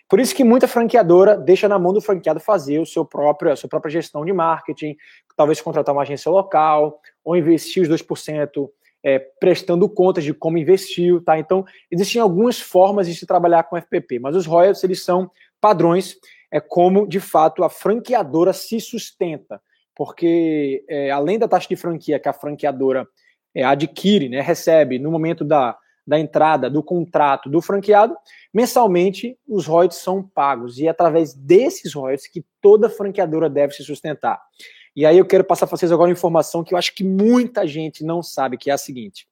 Por 0.10 0.20
isso 0.20 0.34
que 0.34 0.44
muita 0.44 0.68
franqueadora 0.68 1.38
deixa 1.38 1.68
na 1.68 1.78
mão 1.78 1.94
do 1.94 2.02
franqueado 2.02 2.40
fazer 2.40 2.80
o 2.80 2.86
seu 2.86 3.06
próprio, 3.06 3.52
a 3.52 3.56
sua 3.56 3.70
própria 3.70 3.92
gestão 3.92 4.26
de 4.26 4.32
marketing, 4.32 4.96
talvez 5.36 5.62
contratar 5.62 5.94
uma 5.94 6.02
agência 6.02 6.32
local, 6.32 7.00
ou 7.24 7.36
investir 7.36 7.84
os 7.84 7.90
2%, 7.90 8.70
é, 9.04 9.20
prestando 9.20 9.88
contas 9.88 10.24
de 10.24 10.34
como 10.34 10.58
investiu, 10.58 11.22
tá? 11.24 11.38
Então, 11.38 11.66
existem 11.92 12.22
algumas 12.22 12.60
formas 12.60 13.08
de 13.08 13.16
se 13.16 13.26
trabalhar 13.28 13.64
com 13.64 13.78
FPP, 13.78 14.20
mas 14.20 14.36
os 14.36 14.46
royalties, 14.46 14.84
eles 14.84 15.04
são 15.04 15.30
padrões, 15.60 16.16
é 16.52 16.60
como, 16.60 17.08
de 17.08 17.20
fato, 17.20 17.64
a 17.64 17.70
franqueadora 17.70 18.54
se 18.54 18.80
sustenta. 18.80 19.62
Porque, 19.96 20.86
é, 20.88 21.10
além 21.10 21.40
da 21.40 21.48
taxa 21.48 21.68
de 21.68 21.76
franquia 21.76 22.20
que 22.20 22.30
a 22.30 22.34
franqueadora 22.34 23.08
é, 23.54 23.64
adquire, 23.64 24.30
né, 24.30 24.42
recebe 24.42 25.00
no 25.00 25.12
momento 25.12 25.44
da, 25.44 25.76
da 26.06 26.20
entrada 26.20 26.70
do 26.70 26.84
contrato 26.84 27.50
do 27.50 27.62
franqueado, 27.62 28.16
mensalmente 28.54 29.38
os 29.48 29.66
royalties 29.66 30.00
são 30.00 30.24
pagos. 30.24 30.78
E 30.78 30.88
é 30.88 30.90
através 30.90 31.34
desses 31.34 31.94
royalties 31.94 32.28
que 32.28 32.46
toda 32.62 32.90
franqueadora 32.90 33.50
deve 33.50 33.74
se 33.74 33.84
sustentar. 33.84 34.40
E 34.96 35.06
aí 35.06 35.18
eu 35.18 35.26
quero 35.26 35.44
passar 35.44 35.68
para 35.68 35.78
vocês 35.78 35.92
agora 35.92 36.10
uma 36.10 36.14
informação 36.14 36.64
que 36.64 36.74
eu 36.74 36.78
acho 36.78 36.96
que 36.96 37.04
muita 37.04 37.68
gente 37.68 38.04
não 38.04 38.24
sabe, 38.24 38.58
que 38.58 38.70
é 38.70 38.74
a 38.74 38.78
seguinte. 38.78 39.28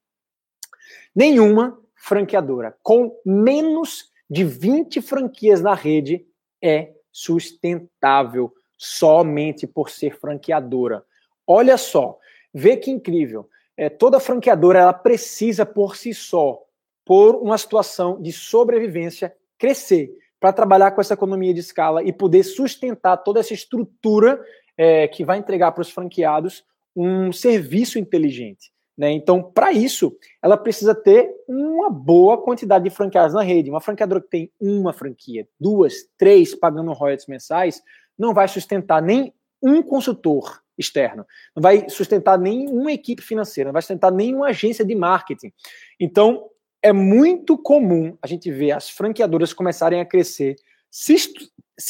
Nenhuma 1.15 1.79
franqueadora 1.95 2.75
com 2.83 3.15
menos 3.25 4.11
de 4.29 4.43
20 4.43 5.01
franquias 5.01 5.61
na 5.61 5.73
rede 5.73 6.25
é 6.61 6.93
sustentável 7.11 8.53
somente 8.77 9.65
por 9.65 9.89
ser 9.89 10.17
franqueadora. 10.17 11.03
Olha 11.47 11.77
só, 11.77 12.17
vê 12.53 12.75
que 12.75 12.91
incrível. 12.91 13.49
É, 13.77 13.89
toda 13.89 14.19
franqueadora 14.19 14.79
ela 14.79 14.93
precisa 14.93 15.65
por 15.65 15.95
si 15.95 16.13
só, 16.13 16.61
por 17.05 17.35
uma 17.35 17.57
situação 17.57 18.21
de 18.21 18.31
sobrevivência, 18.31 19.35
crescer 19.57 20.11
para 20.39 20.53
trabalhar 20.53 20.91
com 20.91 21.01
essa 21.01 21.13
economia 21.13 21.53
de 21.53 21.59
escala 21.59 22.03
e 22.03 22.11
poder 22.11 22.43
sustentar 22.43 23.17
toda 23.17 23.39
essa 23.39 23.53
estrutura 23.53 24.43
é, 24.77 25.07
que 25.07 25.23
vai 25.23 25.37
entregar 25.37 25.71
para 25.71 25.81
os 25.81 25.89
franqueados 25.89 26.63
um 26.95 27.31
serviço 27.31 27.99
inteligente. 27.99 28.71
Né? 28.97 29.11
Então, 29.11 29.43
para 29.43 29.71
isso, 29.71 30.15
ela 30.41 30.55
precisa 30.55 30.95
ter 30.95 31.29
uma 31.47 31.89
boa 31.89 32.41
quantidade 32.41 32.83
de 32.85 32.89
franqueados 32.89 33.33
na 33.33 33.41
rede. 33.41 33.69
Uma 33.69 33.81
franqueadora 33.81 34.21
que 34.21 34.29
tem 34.29 34.51
uma 34.59 34.93
franquia, 34.93 35.47
duas, 35.59 35.93
três 36.17 36.55
pagando 36.55 36.93
royalties 36.93 37.27
mensais, 37.27 37.81
não 38.17 38.33
vai 38.33 38.47
sustentar 38.47 39.01
nem 39.01 39.33
um 39.61 39.81
consultor 39.81 40.61
externo, 40.77 41.25
não 41.55 41.61
vai 41.61 41.89
sustentar 41.89 42.37
nenhuma 42.37 42.91
equipe 42.91 43.21
financeira, 43.21 43.69
não 43.69 43.73
vai 43.73 43.81
sustentar 43.81 44.11
nenhuma 44.11 44.47
agência 44.47 44.85
de 44.85 44.95
marketing. 44.95 45.51
Então, 45.99 46.49
é 46.81 46.93
muito 46.93 47.57
comum 47.57 48.17
a 48.21 48.27
gente 48.27 48.51
ver 48.51 48.71
as 48.71 48.89
franqueadoras 48.89 49.53
começarem 49.53 49.99
a 49.99 50.05
crescer 50.05 50.55
se, 50.91 51.15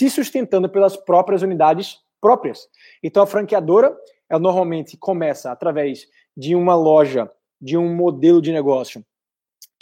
sustentando 0.10 0.70
pelas 0.70 0.96
próprias 0.96 1.42
unidades 1.42 2.00
próprias. 2.22 2.68
Então, 3.04 3.22
a 3.22 3.28
franqueadora, 3.28 3.96
ela 4.30 4.40
normalmente 4.40 4.98
começa 4.98 5.52
através 5.52 6.08
de 6.36 6.56
uma 6.56 6.76
loja, 6.76 7.32
de 7.62 7.78
um 7.78 7.94
modelo 7.94 8.42
de 8.42 8.52
negócio 8.52 9.04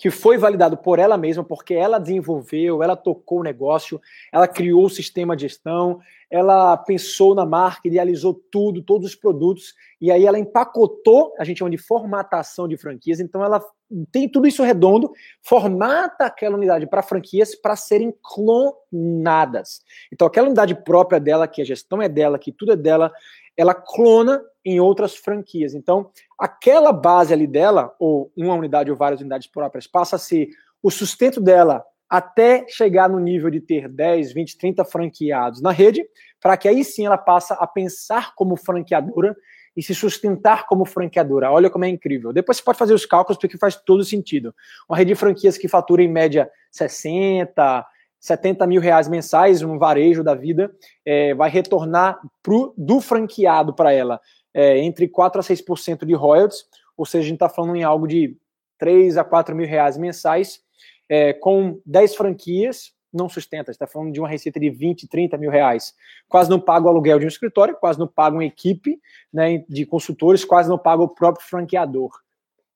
que 0.03 0.09
foi 0.09 0.37
validado 0.37 0.75
por 0.75 0.99
ela 0.99 1.17
mesma, 1.17 1.43
porque 1.43 1.73
ela 1.73 1.99
desenvolveu, 1.99 2.81
ela 2.81 2.95
tocou 2.95 3.39
o 3.39 3.43
negócio, 3.43 4.01
ela 4.31 4.47
criou 4.47 4.85
o 4.85 4.89
sistema 4.89 5.35
de 5.35 5.43
gestão, 5.43 5.99
ela 6.29 6.75
pensou 6.75 7.35
na 7.35 7.45
marca, 7.45 7.87
idealizou 7.87 8.33
tudo, 8.51 8.81
todos 8.81 9.07
os 9.07 9.15
produtos, 9.15 9.73
e 10.01 10.11
aí 10.11 10.25
ela 10.25 10.39
empacotou, 10.39 11.33
a 11.39 11.43
gente 11.43 11.59
chama 11.59 11.69
de 11.69 11.77
formatação 11.77 12.67
de 12.67 12.75
franquias, 12.75 13.19
então 13.19 13.43
ela 13.43 13.63
tem 14.11 14.27
tudo 14.27 14.47
isso 14.47 14.63
redondo, 14.63 15.11
formata 15.41 16.25
aquela 16.25 16.57
unidade 16.57 16.87
para 16.87 17.03
franquias 17.03 17.55
para 17.55 17.75
serem 17.75 18.13
clonadas. 18.21 19.83
Então 20.11 20.27
aquela 20.27 20.47
unidade 20.47 20.75
própria 20.75 21.19
dela, 21.19 21.47
que 21.47 21.61
a 21.61 21.65
gestão 21.65 22.01
é 22.01 22.09
dela, 22.09 22.39
que 22.39 22.51
tudo 22.51 22.73
é 22.73 22.75
dela, 22.75 23.11
ela 23.55 23.75
clona 23.75 24.43
em 24.65 24.79
outras 24.79 25.15
franquias. 25.15 25.73
Então, 25.73 26.09
aquela 26.39 26.91
base 26.91 27.33
ali 27.33 27.47
dela, 27.47 27.93
ou 27.99 28.31
uma 28.35 28.53
unidade 28.53 28.89
ou 28.89 28.97
várias 28.97 29.21
unidades 29.21 29.47
próprias, 29.47 29.87
passa 29.87 30.15
a 30.15 30.19
ser 30.19 30.49
o 30.81 30.89
sustento 30.89 31.41
dela 31.41 31.83
até 32.09 32.65
chegar 32.67 33.09
no 33.09 33.19
nível 33.19 33.49
de 33.49 33.59
ter 33.59 33.89
10, 33.89 34.33
20, 34.33 34.57
30 34.57 34.85
franqueados 34.85 35.61
na 35.61 35.71
rede, 35.71 36.05
para 36.39 36.55
que 36.55 36.67
aí 36.67 36.83
sim 36.83 37.05
ela 37.05 37.17
passa 37.17 37.55
a 37.55 37.65
pensar 37.65 38.35
como 38.35 38.55
franqueadora 38.55 39.35
e 39.75 39.81
se 39.81 39.95
sustentar 39.95 40.67
como 40.67 40.85
franqueadora. 40.85 41.51
Olha 41.51 41.69
como 41.69 41.85
é 41.85 41.89
incrível. 41.89 42.31
Depois 42.31 42.57
você 42.57 42.63
pode 42.63 42.77
fazer 42.77 42.93
os 42.93 43.05
cálculos 43.05 43.39
porque 43.39 43.57
faz 43.57 43.75
todo 43.75 44.03
sentido. 44.03 44.53
Uma 44.87 44.97
rede 44.97 45.13
de 45.13 45.15
franquias 45.15 45.57
que 45.57 45.67
fatura 45.67 46.03
em 46.03 46.07
média 46.07 46.49
60, 46.71 47.83
70 48.19 48.67
mil 48.67 48.79
reais 48.79 49.07
mensais, 49.07 49.63
um 49.63 49.79
varejo 49.79 50.23
da 50.23 50.35
vida, 50.35 50.71
é, 51.03 51.33
vai 51.33 51.49
retornar 51.49 52.19
pro, 52.43 52.73
do 52.77 53.01
franqueado 53.01 53.73
para 53.73 53.91
ela 53.91 54.21
é, 54.53 54.77
entre 54.79 55.07
4 55.07 55.39
a 55.39 55.43
6% 55.43 56.05
de 56.05 56.13
royalties, 56.13 56.65
ou 56.95 57.05
seja, 57.05 57.23
a 57.23 57.27
gente 57.27 57.35
está 57.35 57.49
falando 57.49 57.75
em 57.75 57.83
algo 57.83 58.07
de 58.07 58.37
3 58.77 59.17
a 59.17 59.23
4 59.23 59.55
mil 59.55 59.67
reais 59.67 59.97
mensais, 59.97 60.61
é, 61.09 61.33
com 61.33 61.81
10 61.85 62.15
franquias, 62.15 62.93
não 63.11 63.29
sustenta, 63.29 63.69
está 63.69 63.85
falando 63.85 64.11
de 64.11 64.19
uma 64.19 64.27
receita 64.27 64.59
de 64.59 64.69
20, 64.69 65.07
30 65.07 65.37
mil 65.37 65.51
reais. 65.51 65.93
Quase 66.27 66.49
não 66.49 66.59
paga 66.59 66.87
o 66.87 66.89
aluguel 66.89 67.19
de 67.19 67.25
um 67.25 67.27
escritório, 67.27 67.75
quase 67.75 67.99
não 67.99 68.07
paga 68.07 68.35
uma 68.35 68.45
equipe 68.45 68.99
né, 69.31 69.63
de 69.69 69.85
consultores, 69.85 70.43
quase 70.43 70.67
não 70.67 70.79
paga 70.79 71.03
o 71.03 71.07
próprio 71.07 71.45
franqueador. 71.45 72.11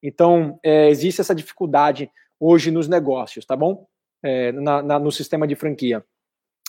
Então, 0.02 0.60
é, 0.64 0.90
existe 0.90 1.22
essa 1.22 1.34
dificuldade 1.34 2.12
hoje 2.40 2.70
nos 2.70 2.88
negócios, 2.88 3.46
tá 3.46 3.56
bom? 3.56 3.88
é, 4.24 4.52
na, 4.52 4.82
na, 4.82 5.00
no 5.00 5.12
sistema 5.12 5.48
de 5.48 5.56
franquia. 5.56 6.04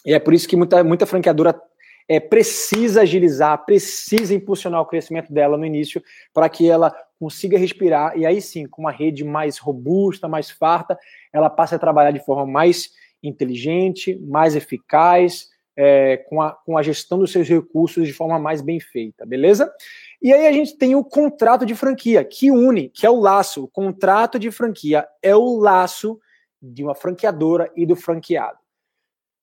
E 0.04 0.14
é 0.14 0.18
por 0.18 0.32
isso 0.32 0.48
que 0.48 0.56
muita, 0.56 0.82
muita 0.84 1.06
franqueadora 1.06 1.60
é, 2.08 2.18
precisa 2.18 3.02
agilizar, 3.02 3.64
precisa 3.66 4.34
impulsionar 4.34 4.80
o 4.80 4.86
crescimento 4.86 5.32
dela 5.32 5.58
no 5.58 5.66
início 5.66 6.02
para 6.32 6.48
que 6.48 6.68
ela 6.68 6.94
consiga 7.20 7.58
respirar 7.58 8.16
e 8.16 8.24
aí 8.24 8.40
sim, 8.40 8.66
com 8.66 8.82
uma 8.82 8.92
rede 8.92 9.24
mais 9.24 9.58
robusta, 9.58 10.26
mais 10.26 10.50
farta, 10.50 10.98
ela 11.32 11.50
passe 11.50 11.74
a 11.74 11.78
trabalhar 11.78 12.12
de 12.12 12.24
forma 12.24 12.46
mais 12.46 12.90
inteligente, 13.22 14.18
mais 14.22 14.56
eficaz, 14.56 15.48
é, 15.76 16.16
com, 16.16 16.40
a, 16.40 16.52
com 16.52 16.78
a 16.78 16.82
gestão 16.82 17.18
dos 17.18 17.30
seus 17.30 17.48
recursos 17.48 18.06
de 18.06 18.12
forma 18.12 18.38
mais 18.38 18.60
bem 18.60 18.80
feita, 18.80 19.26
beleza? 19.26 19.72
E 20.20 20.32
aí 20.32 20.46
a 20.46 20.52
gente 20.52 20.76
tem 20.76 20.96
o 20.96 21.04
contrato 21.04 21.64
de 21.64 21.74
franquia, 21.74 22.24
que 22.24 22.50
une, 22.50 22.88
que 22.88 23.06
é 23.06 23.10
o 23.10 23.20
laço. 23.20 23.64
O 23.64 23.68
contrato 23.68 24.38
de 24.38 24.50
franquia 24.50 25.06
é 25.22 25.36
o 25.36 25.56
laço 25.56 26.18
de 26.60 26.82
uma 26.82 26.94
franqueadora 26.94 27.70
e 27.76 27.86
do 27.86 27.94
franqueado. 27.94 28.58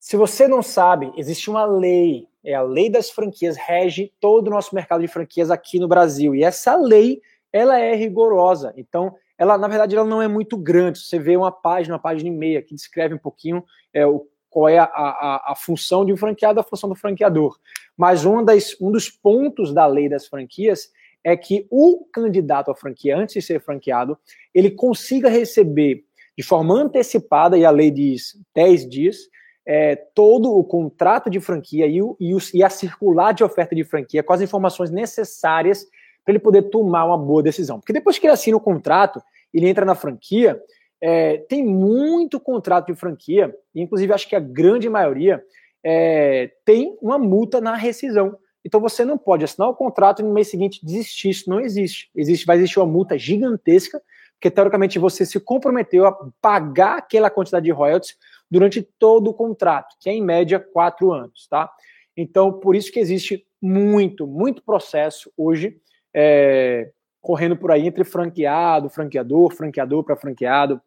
Se 0.06 0.16
você 0.16 0.48
não 0.48 0.62
sabe, 0.62 1.12
existe 1.18 1.50
uma 1.50 1.66
lei, 1.66 2.28
é 2.44 2.54
a 2.54 2.62
lei 2.62 2.92
das 2.92 3.10
franquias, 3.10 3.58
rege 3.58 4.14
todo 4.20 4.50
o 4.50 4.52
nosso 4.52 4.76
mercado 4.76 5.02
de 5.02 5.08
franquias 5.08 5.50
aqui 5.50 5.80
no 5.80 5.88
Brasil. 5.88 6.36
E 6.36 6.44
essa 6.44 6.76
lei 6.76 7.24
ela 7.52 7.80
é 7.80 7.96
rigorosa. 7.96 8.72
Então, 8.78 9.16
ela, 9.36 9.58
na 9.58 9.68
verdade, 9.68 9.96
ela 9.96 10.06
não 10.06 10.22
é 10.22 10.28
muito 10.28 10.58
grande. 10.58 11.00
Você 11.00 11.18
vê 11.18 11.36
uma 11.36 11.52
página, 11.52 11.96
uma 11.96 12.00
página 12.00 12.30
e 12.30 12.32
meia, 12.32 12.62
que 12.62 12.76
descreve 12.76 13.16
um 13.16 13.18
pouquinho 13.18 13.64
é, 13.92 14.06
o, 14.06 14.28
qual 14.48 14.70
é 14.70 14.78
a, 14.78 14.84
a, 14.84 15.54
a, 15.54 15.56
função 15.56 16.06
de 16.06 16.14
um 16.14 16.18
franqueado, 16.18 16.60
a 16.60 16.64
função 16.64 16.88
do 16.88 16.96
franqueador. 16.96 17.58
Mas 17.98 18.26
um, 18.26 18.46
das, 18.46 18.80
um 18.80 18.92
dos 18.92 19.10
pontos 19.10 19.74
da 19.74 19.88
lei 19.88 20.08
das 20.08 20.28
franquias 20.28 20.92
é 21.24 21.36
que 21.36 21.66
o 21.72 22.06
candidato 22.14 22.70
à 22.70 22.76
franquia, 22.76 23.18
antes 23.18 23.34
de 23.34 23.42
ser 23.42 23.60
franqueado, 23.60 24.16
ele 24.54 24.70
consiga 24.70 25.30
receber 25.30 26.06
de 26.38 26.44
forma 26.44 26.76
antecipada, 26.76 27.58
e 27.58 27.66
a 27.66 27.72
lei 27.72 27.90
diz 27.90 28.38
10 28.54 28.88
dias, 28.88 29.18
é, 29.66 29.96
todo 29.96 30.52
o 30.52 30.64
contrato 30.64 31.30
de 31.30 31.40
franquia 31.40 31.88
e, 31.88 32.02
o, 32.02 32.16
e, 32.20 32.36
o, 32.36 32.38
e 32.54 32.64
a 32.64 32.70
circular 32.70 33.34
de 33.34 33.44
oferta 33.44 33.76
de 33.76 33.84
franquia 33.84 34.22
com 34.22 34.34
as 34.34 34.42
informações 34.42 34.92
necessárias 34.92 35.86
para 36.24 36.34
ele 36.34 36.40
poder 36.40 36.64
tomar 36.64 37.06
uma 37.06 37.18
boa 37.18 37.42
decisão. 37.42 37.80
Porque 37.80 37.94
depois 37.94 38.20
que 38.20 38.26
ele 38.26 38.34
assina 38.34 38.58
o 38.58 38.62
contrato, 38.62 39.22
ele 39.54 39.68
entra 39.68 39.86
na 39.86 39.96
franquia, 39.96 40.60
é, 41.02 41.38
tem 41.38 41.64
muito 41.66 42.40
contrato 42.40 42.88
de 42.88 42.96
franquia, 42.96 43.54
inclusive 43.74 44.14
acho 44.14 44.28
que 44.28 44.36
a 44.36 44.40
grande 44.40 44.90
maioria 44.90 45.44
é, 45.84 46.52
tem 46.64 46.98
uma 47.02 47.18
multa 47.18 47.62
na 47.62 47.76
rescisão. 47.76 48.38
Então 48.66 48.82
você 48.82 49.06
não 49.06 49.18
pode 49.18 49.44
assinar 49.44 49.70
o 49.70 49.76
contrato 49.76 50.22
e 50.22 50.26
no 50.26 50.34
mês 50.34 50.48
seguinte 50.48 50.84
desistir. 50.84 51.30
Isso 51.30 51.50
não 51.50 51.60
existe. 51.60 52.10
Existe, 52.16 52.46
vai 52.46 52.58
existir 52.58 52.80
uma 52.80 52.88
multa 52.88 53.18
gigantesca, 53.18 54.02
porque 54.34 54.50
teoricamente 54.50 54.98
você 54.98 55.26
se 55.26 55.40
comprometeu 55.40 56.08
a 56.08 56.18
pagar 56.42 56.98
aquela 56.98 57.30
quantidade 57.30 57.66
de 57.66 57.72
royalties 57.72 58.16
durante 58.50 58.82
todo 58.82 59.30
o 59.30 59.34
contrato, 59.34 59.96
que 60.00 60.10
é 60.10 60.14
em 60.14 60.22
média 60.22 60.60
quatro 60.60 61.12
anos, 61.12 61.48
tá? 61.50 61.72
Então, 62.16 62.54
por 62.54 62.76
isso 62.76 62.92
que 62.92 63.00
existe 63.00 63.46
muito, 63.62 64.26
muito 64.26 64.64
processo 64.64 65.32
hoje 65.36 65.78
é, 66.14 66.92
correndo 67.22 67.58
por 67.58 67.72
aí 67.72 67.88
entre 67.88 68.04
franqueado, 68.04 68.90
franqueador, 68.90 69.54
franqueador 69.54 70.04
para 70.04 70.16
franqueado, 70.16 70.80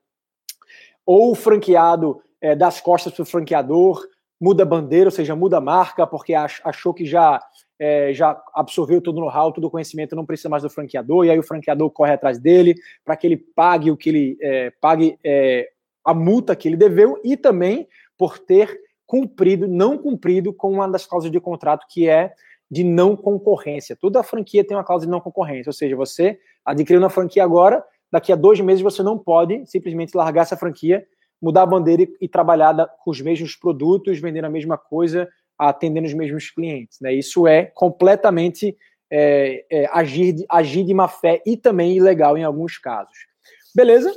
ou 1.04 1.34
franqueado 1.34 2.22
é, 2.40 2.54
das 2.54 2.80
costas 2.80 3.12
para 3.12 3.22
o 3.22 3.26
franqueador, 3.26 4.06
muda 4.40 4.64
bandeira, 4.64 5.08
ou 5.08 5.10
seja, 5.10 5.34
muda 5.34 5.60
marca, 5.60 6.06
porque 6.06 6.34
achou 6.34 6.94
que 6.94 7.04
já 7.04 7.40
é, 7.78 8.12
já 8.12 8.40
absorveu 8.54 9.00
todo 9.00 9.18
o 9.18 9.20
know-how, 9.20 9.52
todo 9.52 9.66
o 9.66 9.70
conhecimento, 9.70 10.16
não 10.16 10.26
precisa 10.26 10.48
mais 10.48 10.62
do 10.62 10.70
franqueador, 10.70 11.24
e 11.24 11.30
aí 11.30 11.38
o 11.38 11.42
franqueador 11.42 11.90
corre 11.90 12.12
atrás 12.12 12.38
dele 12.38 12.74
para 13.04 13.16
que 13.16 13.26
ele 13.26 13.36
pague 13.36 13.90
o 13.90 13.96
que 13.96 14.08
ele 14.08 14.38
é, 14.40 14.70
pague 14.80 15.18
é, 15.24 15.70
a 16.08 16.14
multa 16.14 16.56
que 16.56 16.66
ele 16.66 16.76
deveu 16.76 17.20
e 17.22 17.36
também 17.36 17.86
por 18.16 18.38
ter 18.38 18.80
cumprido, 19.06 19.68
não 19.68 19.98
cumprido 19.98 20.54
com 20.54 20.72
uma 20.72 20.88
das 20.88 21.04
cláusulas 21.04 21.30
de 21.30 21.38
contrato 21.38 21.84
que 21.86 22.08
é 22.08 22.32
de 22.70 22.82
não 22.82 23.14
concorrência. 23.14 23.94
Toda 23.94 24.22
franquia 24.22 24.64
tem 24.64 24.74
uma 24.74 24.82
cláusula 24.82 25.06
de 25.06 25.10
não 25.10 25.20
concorrência, 25.20 25.68
ou 25.68 25.74
seja, 25.74 25.94
você 25.94 26.38
adquiriu 26.64 27.02
uma 27.02 27.10
franquia 27.10 27.44
agora, 27.44 27.84
daqui 28.10 28.32
a 28.32 28.36
dois 28.36 28.58
meses 28.58 28.82
você 28.82 29.02
não 29.02 29.18
pode 29.18 29.66
simplesmente 29.66 30.16
largar 30.16 30.42
essa 30.42 30.56
franquia, 30.56 31.06
mudar 31.42 31.64
a 31.64 31.66
bandeira 31.66 32.04
e, 32.04 32.16
e 32.22 32.28
trabalhar 32.28 32.74
com 33.04 33.10
os 33.10 33.20
mesmos 33.20 33.54
produtos, 33.54 34.18
vendendo 34.18 34.46
a 34.46 34.50
mesma 34.50 34.78
coisa, 34.78 35.28
atendendo 35.58 36.06
os 36.06 36.14
mesmos 36.14 36.50
clientes. 36.50 37.00
Né? 37.02 37.12
Isso 37.12 37.46
é 37.46 37.66
completamente 37.66 38.74
é, 39.10 39.62
é, 39.70 39.90
agir, 39.92 40.36
agir 40.48 40.84
de 40.84 40.94
má 40.94 41.06
fé 41.06 41.42
e 41.44 41.54
também 41.54 41.94
ilegal 41.94 42.38
em 42.38 42.44
alguns 42.44 42.78
casos. 42.78 43.18
Beleza? 43.74 44.10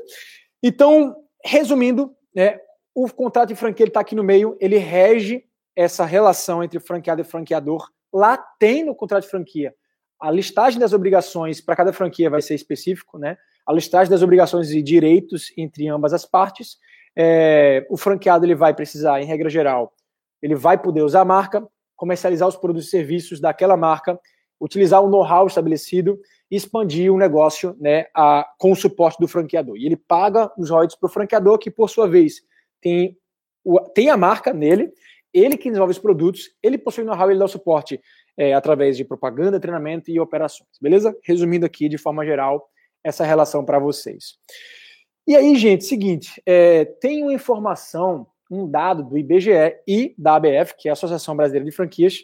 Então, 0.64 1.18
resumindo, 1.44 2.16
né, 2.36 2.60
o 2.94 3.10
contrato 3.10 3.50
de 3.50 3.56
franquia 3.56 3.86
está 3.86 4.00
aqui 4.00 4.16
no 4.16 4.24
meio, 4.24 4.58
ele 4.60 4.78
rege 4.78 5.44
essa 5.76 6.06
relação 6.06 6.64
entre 6.64 6.80
franqueado 6.80 7.22
e 7.22 7.26
franqueador. 7.26 7.90
Lá 8.14 8.38
tem 8.38 8.84
no 8.84 8.96
contrato 8.96 9.24
de 9.24 9.30
franquia 9.30 9.74
a 10.22 10.30
listagem 10.30 10.80
das 10.80 10.94
obrigações 10.94 11.60
para 11.60 11.76
cada 11.76 11.92
franquia 11.92 12.30
vai 12.30 12.44
ser 12.44 12.54
específico, 12.54 13.18
né? 13.18 13.38
A 13.66 13.74
listagem 13.74 14.12
das 14.12 14.22
obrigações 14.22 14.70
e 14.70 14.82
direitos 14.82 15.52
entre 15.58 15.88
ambas 15.88 16.14
as 16.14 16.26
partes. 16.26 16.78
É, 17.16 17.86
o 17.90 17.98
franqueado 17.98 18.46
ele 18.46 18.54
vai 18.54 18.74
precisar, 18.74 19.20
em 19.20 19.25
regra 19.25 19.50
geral, 19.50 19.92
ele 20.42 20.56
vai 20.56 20.77
poder 20.77 21.01
usar 21.01 21.22
a 21.22 21.25
marca, 21.25 21.68
comercializar 21.96 22.48
os 22.48 22.56
produtos 22.56 22.88
e 22.88 22.92
serviços 22.92 23.40
daquela 23.40 23.75
marca, 23.75 24.20
utilizar 24.62 25.04
o 25.04 25.10
know-how 25.10 25.48
estabelecido 25.48 26.20
e 26.50 26.56
expandir 26.56 27.12
o 27.12 27.18
negócio 27.18 27.76
né, 27.80 28.06
a, 28.16 28.48
com 28.60 28.72
o 28.72 28.76
suporte 28.76 29.20
do 29.20 29.28
franqueador. 29.28 29.76
E 29.76 29.86
ele 29.86 29.98
paga 29.98 30.52
os 30.58 30.70
royalties 30.70 30.98
para 30.98 31.08
o 31.08 31.12
franqueador, 31.12 31.58
que 31.58 31.72
por 31.72 31.90
sua 31.90 32.08
vez 32.08 32.42
tem, 32.80 33.18
o, 33.64 33.80
tem 33.80 34.10
a 34.10 34.18
marca 34.18 34.54
nele, 34.54 34.92
ele 35.34 35.58
que 35.58 35.70
desenvolve 35.70 35.94
os 35.94 36.00
produtos, 36.00 36.52
ele 36.62 36.78
possui 36.78 37.04
know-how 37.04 37.30
e 37.30 37.32
ele 37.34 37.40
dá 37.40 37.46
o 37.46 37.50
suporte 37.50 38.00
é, 38.38 38.54
através 38.54 38.96
de 38.96 39.04
propaganda, 39.04 39.60
treinamento 39.60 40.12
e 40.12 40.20
operações. 40.20 40.70
Beleza? 40.80 41.18
Resumindo 41.24 41.66
aqui 41.66 41.90
de 41.90 41.98
forma 41.98 42.26
geral 42.26 42.70
essa 43.04 43.26
relação 43.26 43.66
para 43.66 43.80
vocês. 43.80 44.38
E 45.28 45.36
aí, 45.36 45.56
gente, 45.56 45.86
seguinte, 45.86 46.42
é, 46.46 46.86
tem 46.86 47.24
uma 47.24 47.34
informação 47.34 48.28
um 48.52 48.70
dado 48.70 49.04
do 49.04 49.18
IBGE 49.18 49.78
e 49.88 50.14
da 50.18 50.36
ABF, 50.36 50.76
que 50.78 50.90
é 50.90 50.92
a 50.92 50.94
Associação 50.94 51.38
Brasileira 51.38 51.64
de 51.64 51.72
Franquias, 51.72 52.20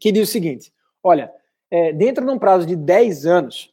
que 0.00 0.12
diz 0.12 0.28
o 0.28 0.32
seguinte: 0.32 0.72
olha, 1.04 1.30
é, 1.70 1.92
dentro 1.92 2.24
de 2.24 2.32
um 2.32 2.38
prazo 2.38 2.66
de 2.66 2.74
10 2.74 3.26
anos, 3.26 3.70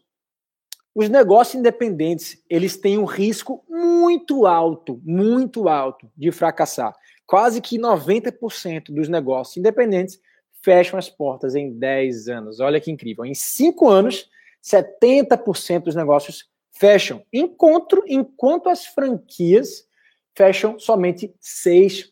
os 0.93 1.07
negócios 1.07 1.55
independentes 1.55 2.43
eles 2.49 2.75
têm 2.75 2.97
um 2.97 3.05
risco 3.05 3.63
muito 3.69 4.45
alto, 4.45 5.01
muito 5.03 5.69
alto 5.69 6.11
de 6.15 6.31
fracassar. 6.31 6.93
Quase 7.25 7.61
que 7.61 7.79
90% 7.79 8.93
dos 8.93 9.07
negócios 9.07 9.55
independentes 9.55 10.19
fecham 10.61 10.99
as 10.99 11.09
portas 11.09 11.55
em 11.55 11.71
10 11.71 12.27
anos. 12.27 12.59
Olha 12.59 12.81
que 12.81 12.91
incrível. 12.91 13.25
Em 13.25 13.33
5 13.33 13.87
anos, 13.87 14.29
70% 14.61 15.83
dos 15.83 15.95
negócios 15.95 16.49
fecham. 16.71 17.23
Enquanto, 17.31 18.03
enquanto 18.05 18.67
as 18.67 18.85
franquias 18.85 19.87
fecham 20.35 20.77
somente 20.77 21.33
6% 21.41 22.11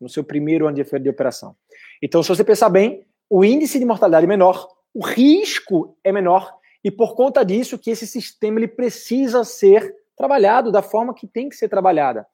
no 0.00 0.08
seu 0.08 0.24
primeiro 0.24 0.66
ano 0.66 0.76
de 0.76 1.08
operação. 1.08 1.56
Então, 2.02 2.22
se 2.22 2.28
você 2.28 2.42
pensar 2.42 2.68
bem, 2.68 3.06
o 3.34 3.42
índice 3.42 3.78
de 3.78 3.86
mortalidade 3.86 4.26
é 4.26 4.28
menor, 4.28 4.68
o 4.92 5.02
risco 5.02 5.96
é 6.04 6.12
menor, 6.12 6.52
e 6.84 6.90
por 6.90 7.14
conta 7.14 7.42
disso 7.42 7.78
que 7.78 7.90
esse 7.90 8.06
sistema 8.06 8.60
ele 8.60 8.68
precisa 8.68 9.42
ser 9.42 9.90
trabalhado 10.14 10.70
da 10.70 10.82
forma 10.82 11.14
que 11.14 11.26
tem 11.26 11.48
que 11.48 11.56
ser 11.56 11.66
trabalhada. 11.66 12.26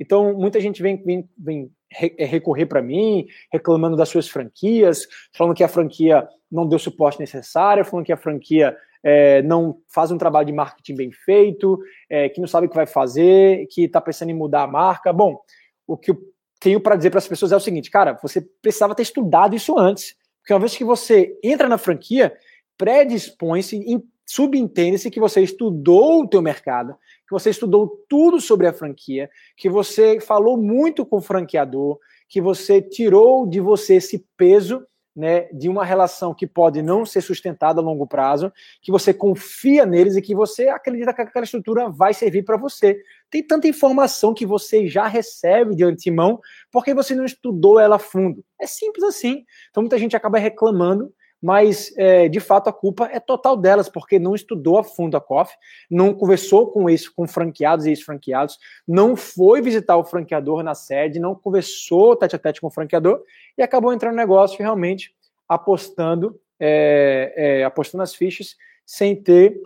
Então, 0.00 0.32
muita 0.32 0.58
gente 0.58 0.80
vem, 0.80 0.96
vem, 1.04 1.28
vem 1.36 1.70
é, 1.92 2.24
recorrer 2.24 2.64
para 2.64 2.80
mim, 2.80 3.26
reclamando 3.52 3.98
das 3.98 4.08
suas 4.08 4.28
franquias, 4.28 5.06
falando 5.36 5.54
que 5.54 5.62
a 5.62 5.68
franquia 5.68 6.26
não 6.50 6.66
deu 6.66 6.78
suporte 6.78 7.20
necessário, 7.20 7.84
falando 7.84 8.06
que 8.06 8.12
a 8.12 8.16
franquia 8.16 8.74
é, 9.04 9.42
não 9.42 9.76
faz 9.92 10.10
um 10.10 10.16
trabalho 10.16 10.46
de 10.46 10.54
marketing 10.54 10.96
bem 10.96 11.12
feito, 11.12 11.78
é, 12.08 12.30
que 12.30 12.40
não 12.40 12.48
sabe 12.48 12.66
o 12.66 12.70
que 12.70 12.76
vai 12.76 12.86
fazer, 12.86 13.66
que 13.66 13.84
está 13.84 14.00
pensando 14.00 14.30
em 14.30 14.34
mudar 14.34 14.62
a 14.62 14.66
marca. 14.66 15.12
Bom, 15.12 15.38
o 15.86 15.98
que 15.98 16.12
eu 16.12 16.18
tenho 16.58 16.80
para 16.80 16.96
dizer 16.96 17.10
para 17.10 17.18
as 17.18 17.28
pessoas 17.28 17.52
é 17.52 17.56
o 17.56 17.60
seguinte, 17.60 17.90
cara, 17.90 18.18
você 18.22 18.40
precisava 18.40 18.94
ter 18.94 19.02
estudado 19.02 19.54
isso 19.54 19.78
antes, 19.78 20.16
porque 20.46 20.54
uma 20.54 20.60
vez 20.60 20.76
que 20.76 20.84
você 20.84 21.36
entra 21.42 21.68
na 21.68 21.76
franquia, 21.76 22.32
predispõe-se, 22.78 23.84
subentende-se 24.24 25.10
que 25.10 25.18
você 25.18 25.40
estudou 25.40 26.22
o 26.22 26.28
teu 26.28 26.40
mercado, 26.40 26.94
que 27.26 27.32
você 27.32 27.50
estudou 27.50 28.04
tudo 28.08 28.40
sobre 28.40 28.68
a 28.68 28.72
franquia, 28.72 29.28
que 29.56 29.68
você 29.68 30.20
falou 30.20 30.56
muito 30.56 31.04
com 31.04 31.16
o 31.16 31.20
franqueador, 31.20 31.98
que 32.28 32.40
você 32.40 32.80
tirou 32.80 33.44
de 33.44 33.58
você 33.58 33.96
esse 33.96 34.24
peso 34.36 34.86
né, 35.16 35.48
de 35.52 35.68
uma 35.68 35.82
relação 35.82 36.34
que 36.34 36.46
pode 36.46 36.82
não 36.82 37.06
ser 37.06 37.22
sustentada 37.22 37.80
a 37.80 37.84
longo 37.84 38.06
prazo, 38.06 38.52
que 38.82 38.92
você 38.92 39.14
confia 39.14 39.86
neles 39.86 40.14
e 40.14 40.20
que 40.20 40.34
você 40.34 40.68
acredita 40.68 41.14
que 41.14 41.22
aquela 41.22 41.44
estrutura 41.44 41.88
vai 41.88 42.12
servir 42.12 42.44
para 42.44 42.58
você. 42.58 43.00
Tem 43.30 43.42
tanta 43.42 43.66
informação 43.66 44.34
que 44.34 44.44
você 44.44 44.86
já 44.86 45.06
recebe 45.06 45.74
de 45.74 45.84
antemão 45.84 46.38
porque 46.70 46.92
você 46.92 47.14
não 47.14 47.24
estudou 47.24 47.80
ela 47.80 47.96
a 47.96 47.98
fundo. 47.98 48.44
É 48.60 48.66
simples 48.66 49.04
assim. 49.04 49.44
Então 49.70 49.82
muita 49.82 49.98
gente 49.98 50.14
acaba 50.14 50.38
reclamando 50.38 51.10
mas 51.42 51.92
é, 51.96 52.28
de 52.28 52.40
fato 52.40 52.68
a 52.68 52.72
culpa 52.72 53.08
é 53.12 53.20
total 53.20 53.56
delas, 53.56 53.88
porque 53.88 54.18
não 54.18 54.34
estudou 54.34 54.78
a 54.78 54.84
fundo 54.84 55.16
a 55.16 55.20
COF, 55.20 55.54
não 55.90 56.14
conversou 56.14 56.70
com 56.70 56.88
isso, 56.88 57.12
com 57.14 57.26
franqueados 57.26 57.86
e 57.86 57.90
ex-franqueados, 57.90 58.58
não 58.86 59.16
foi 59.16 59.60
visitar 59.60 59.96
o 59.96 60.04
franqueador 60.04 60.62
na 60.62 60.74
sede, 60.74 61.20
não 61.20 61.34
conversou 61.34 62.16
tete 62.16 62.36
a 62.36 62.38
tete 62.38 62.60
com 62.60 62.68
o 62.68 62.70
franqueador 62.70 63.22
e 63.56 63.62
acabou 63.62 63.92
entrando 63.92 64.12
no 64.12 64.18
negócio 64.18 64.58
realmente 64.58 65.14
apostando, 65.48 66.40
é, 66.58 67.32
é, 67.36 67.64
apostando 67.64 68.02
as 68.02 68.14
fichas 68.14 68.56
sem 68.84 69.14
ter 69.14 69.60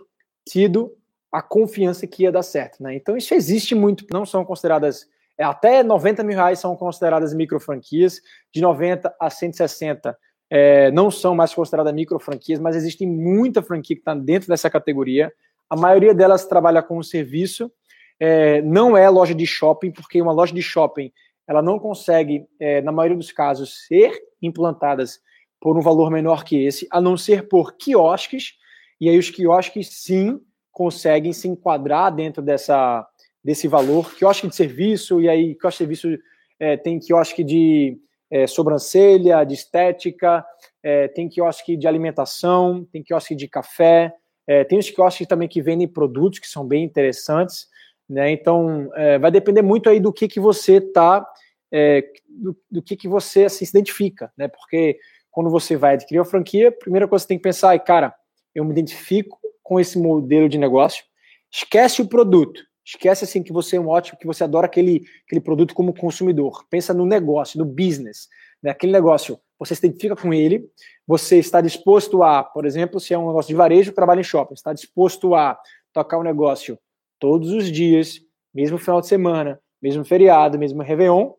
tido 0.45 0.95
a 1.31 1.41
confiança 1.41 2.05
que 2.05 2.23
ia 2.23 2.31
dar 2.31 2.43
certo. 2.43 2.83
Né? 2.83 2.95
Então 2.95 3.15
isso 3.15 3.33
existe 3.33 3.73
muito, 3.73 4.05
não 4.11 4.25
são 4.25 4.43
consideradas 4.43 5.07
é, 5.37 5.43
até 5.43 5.81
90 5.81 6.23
mil 6.23 6.35
reais 6.35 6.59
são 6.59 6.75
consideradas 6.75 7.33
micro 7.33 7.59
franquias, 7.59 8.21
de 8.53 8.61
90 8.61 9.15
a 9.19 9.27
160 9.27 10.15
é, 10.53 10.91
não 10.91 11.09
são 11.09 11.33
mais 11.33 11.53
consideradas 11.53 11.93
micro 11.93 12.19
franquias, 12.19 12.59
mas 12.59 12.75
existe 12.75 13.05
muita 13.05 13.61
franquia 13.61 13.95
que 13.95 14.01
está 14.01 14.13
dentro 14.13 14.49
dessa 14.49 14.69
categoria. 14.69 15.31
A 15.69 15.77
maioria 15.77 16.13
delas 16.13 16.45
trabalha 16.45 16.83
com 16.83 16.97
um 16.97 17.03
serviço, 17.03 17.71
é, 18.19 18.61
não 18.61 18.97
é 18.97 19.09
loja 19.09 19.33
de 19.33 19.47
shopping, 19.47 19.91
porque 19.91 20.21
uma 20.21 20.33
loja 20.33 20.53
de 20.53 20.61
shopping 20.61 21.09
ela 21.47 21.61
não 21.61 21.79
consegue, 21.79 22.45
é, 22.59 22.81
na 22.81 22.91
maioria 22.91 23.17
dos 23.17 23.31
casos, 23.31 23.85
ser 23.87 24.11
implantadas 24.41 25.21
por 25.59 25.77
um 25.77 25.81
valor 25.81 26.11
menor 26.11 26.43
que 26.43 26.65
esse, 26.65 26.85
a 26.91 26.99
não 26.99 27.15
ser 27.15 27.47
por 27.47 27.77
quiosques. 27.77 28.55
E 28.99 29.07
aí 29.07 29.17
os 29.17 29.29
quiosques, 29.29 29.87
sim, 30.03 30.37
conseguem 30.69 31.31
se 31.31 31.47
enquadrar 31.47 32.13
dentro 32.13 32.41
dessa, 32.41 33.07
desse 33.41 33.69
valor. 33.69 34.13
Quiosque 34.15 34.47
de 34.49 34.55
serviço, 34.55 35.21
e 35.21 35.29
aí 35.29 35.55
quiosque 35.55 35.85
de 35.85 35.95
serviço 35.95 36.23
é, 36.59 36.75
tem 36.75 36.99
quiosque 36.99 37.41
de 37.41 37.97
é, 38.31 38.47
sobrancelha, 38.47 39.43
de 39.43 39.53
estética, 39.53 40.43
é, 40.81 41.09
tem 41.09 41.27
quiosque 41.27 41.75
de 41.75 41.87
alimentação, 41.87 42.87
tem 42.91 43.03
quiosque 43.03 43.35
de 43.35 43.47
café, 43.47 44.13
é, 44.47 44.63
tem 44.63 44.79
os 44.79 44.89
quiosques 44.89 45.27
também 45.27 45.47
que 45.47 45.61
vendem 45.61 45.87
produtos 45.87 46.39
que 46.39 46.47
são 46.47 46.65
bem 46.65 46.83
interessantes, 46.83 47.67
né? 48.09 48.31
Então 48.31 48.89
é, 48.95 49.19
vai 49.19 49.29
depender 49.29 49.61
muito 49.61 49.89
aí 49.89 49.99
do 49.99 50.13
que 50.13 50.27
que 50.27 50.39
você 50.39 50.77
está, 50.77 51.25
é, 51.71 52.03
do, 52.27 52.57
do, 52.69 52.81
que 52.81 52.95
que 52.95 53.07
você 53.07 53.45
assim, 53.45 53.65
se 53.65 53.71
identifica, 53.71 54.31
né? 54.37 54.47
Porque 54.47 54.97
quando 55.29 55.49
você 55.49 55.75
vai 55.75 55.93
adquirir 55.93 56.19
uma 56.19 56.25
franquia, 56.25 56.69
a 56.69 56.71
primeira 56.71 57.07
coisa 57.07 57.23
que 57.23 57.27
você 57.27 57.29
tem 57.29 57.37
que 57.37 57.43
pensar 57.43 57.75
é, 57.75 57.79
cara, 57.79 58.13
eu 58.55 58.65
me 58.65 58.71
identifico 58.71 59.39
com 59.61 59.79
esse 59.79 59.97
modelo 59.97 60.49
de 60.49 60.57
negócio, 60.57 61.03
esquece 61.51 62.01
o 62.01 62.07
produto, 62.07 62.61
esquece 62.91 63.23
assim 63.23 63.41
que 63.41 63.53
você 63.53 63.77
é 63.77 63.79
um 63.79 63.87
ótimo, 63.87 64.19
que 64.19 64.27
você 64.27 64.43
adora 64.43 64.65
aquele, 64.65 65.03
aquele 65.25 65.39
produto 65.39 65.73
como 65.73 65.93
consumidor, 65.93 66.65
pensa 66.69 66.93
no 66.93 67.05
negócio, 67.05 67.57
no 67.57 67.65
business, 67.65 68.27
né? 68.61 68.71
aquele 68.71 68.91
negócio, 68.91 69.39
você 69.57 69.73
se 69.73 69.85
identifica 69.85 70.15
com 70.15 70.33
ele, 70.33 70.69
você 71.07 71.37
está 71.37 71.61
disposto 71.61 72.21
a, 72.21 72.43
por 72.43 72.65
exemplo, 72.65 72.99
se 72.99 73.13
é 73.13 73.17
um 73.17 73.27
negócio 73.27 73.47
de 73.47 73.55
varejo, 73.55 73.93
trabalha 73.93 74.19
em 74.19 74.23
shopping, 74.23 74.53
está 74.53 74.73
disposto 74.73 75.33
a 75.35 75.57
tocar 75.93 76.17
o 76.17 76.19
um 76.19 76.23
negócio 76.23 76.77
todos 77.17 77.51
os 77.51 77.71
dias, 77.71 78.19
mesmo 78.53 78.77
final 78.77 78.99
de 78.99 79.07
semana, 79.07 79.61
mesmo 79.81 80.03
feriado, 80.03 80.59
mesmo 80.59 80.81
Réveillon, 80.81 81.31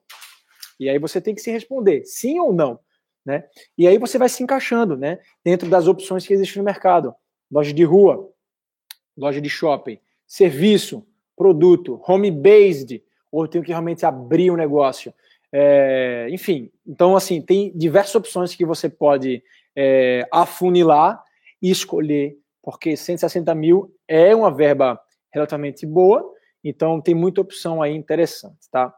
e 0.80 0.88
aí 0.88 0.98
você 0.98 1.20
tem 1.20 1.34
que 1.34 1.42
se 1.42 1.50
responder, 1.50 2.04
sim 2.06 2.40
ou 2.40 2.52
não, 2.52 2.80
né? 3.24 3.44
E 3.76 3.86
aí 3.86 3.98
você 3.98 4.18
vai 4.18 4.28
se 4.28 4.42
encaixando, 4.42 4.96
né? 4.96 5.18
Dentro 5.44 5.68
das 5.68 5.86
opções 5.86 6.26
que 6.26 6.32
existem 6.32 6.58
no 6.58 6.64
mercado. 6.64 7.14
Loja 7.50 7.72
de 7.72 7.84
rua, 7.84 8.32
loja 9.16 9.40
de 9.40 9.48
shopping, 9.48 10.00
serviço, 10.26 11.06
produto, 11.36 12.00
home-based, 12.06 13.02
ou 13.30 13.44
eu 13.44 13.48
tenho 13.48 13.64
que 13.64 13.70
realmente 13.70 14.04
abrir 14.04 14.50
um 14.50 14.56
negócio. 14.56 15.12
É, 15.52 16.28
enfim, 16.30 16.70
então 16.86 17.14
assim, 17.14 17.40
tem 17.40 17.70
diversas 17.76 18.14
opções 18.14 18.54
que 18.54 18.64
você 18.64 18.88
pode 18.88 19.42
é, 19.76 20.26
afunilar 20.32 21.22
e 21.60 21.70
escolher, 21.70 22.36
porque 22.62 22.96
160 22.96 23.54
mil 23.54 23.94
é 24.08 24.34
uma 24.34 24.50
verba 24.50 24.98
relativamente 25.32 25.86
boa, 25.86 26.24
então 26.64 27.00
tem 27.00 27.14
muita 27.14 27.40
opção 27.40 27.82
aí 27.82 27.94
interessante, 27.94 28.70
tá? 28.70 28.94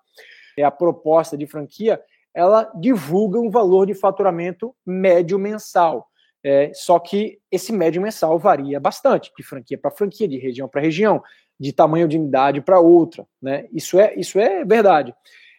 É 0.57 0.63
a 0.63 0.71
proposta 0.71 1.37
de 1.37 1.47
franquia, 1.47 2.01
ela 2.33 2.71
divulga 2.75 3.39
um 3.39 3.51
valor 3.51 3.87
de 3.87 3.95
faturamento 3.95 4.75
médio 4.85 5.39
mensal. 5.39 6.09
É, 6.45 6.71
só 6.75 6.99
que 6.99 7.41
esse 7.51 7.73
médio 7.73 8.03
mensal 8.03 8.39
varia 8.39 8.79
bastante, 8.79 9.33
de 9.37 9.43
franquia 9.43 9.79
para 9.79 9.91
franquia, 9.91 10.29
de 10.29 10.37
região 10.37 10.69
para 10.69 10.83
região, 10.83 11.23
de 11.59 11.73
tamanho 11.73 12.07
de 12.07 12.19
unidade 12.19 12.61
para 12.61 12.79
outra. 12.79 13.27
Né? 13.41 13.67
Isso, 13.73 13.99
é, 13.99 14.15
isso 14.15 14.39
é 14.39 14.63
verdade. 14.63 15.15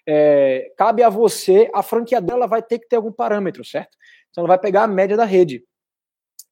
É, 0.08 0.72
cabe 0.78 1.02
a 1.02 1.10
você, 1.10 1.70
a 1.74 1.82
franqueadora 1.82 2.46
vai 2.46 2.62
ter 2.62 2.78
que 2.78 2.88
ter 2.88 2.98
algum 2.98 3.12
parâmetro, 3.12 3.66
certo? 3.66 3.98
Então 4.30 4.44
ela 4.44 4.50
vai 4.50 4.60
pegar 4.60 4.84
a 4.84 4.88
média 4.88 5.18
da 5.18 5.26
rede. 5.26 5.64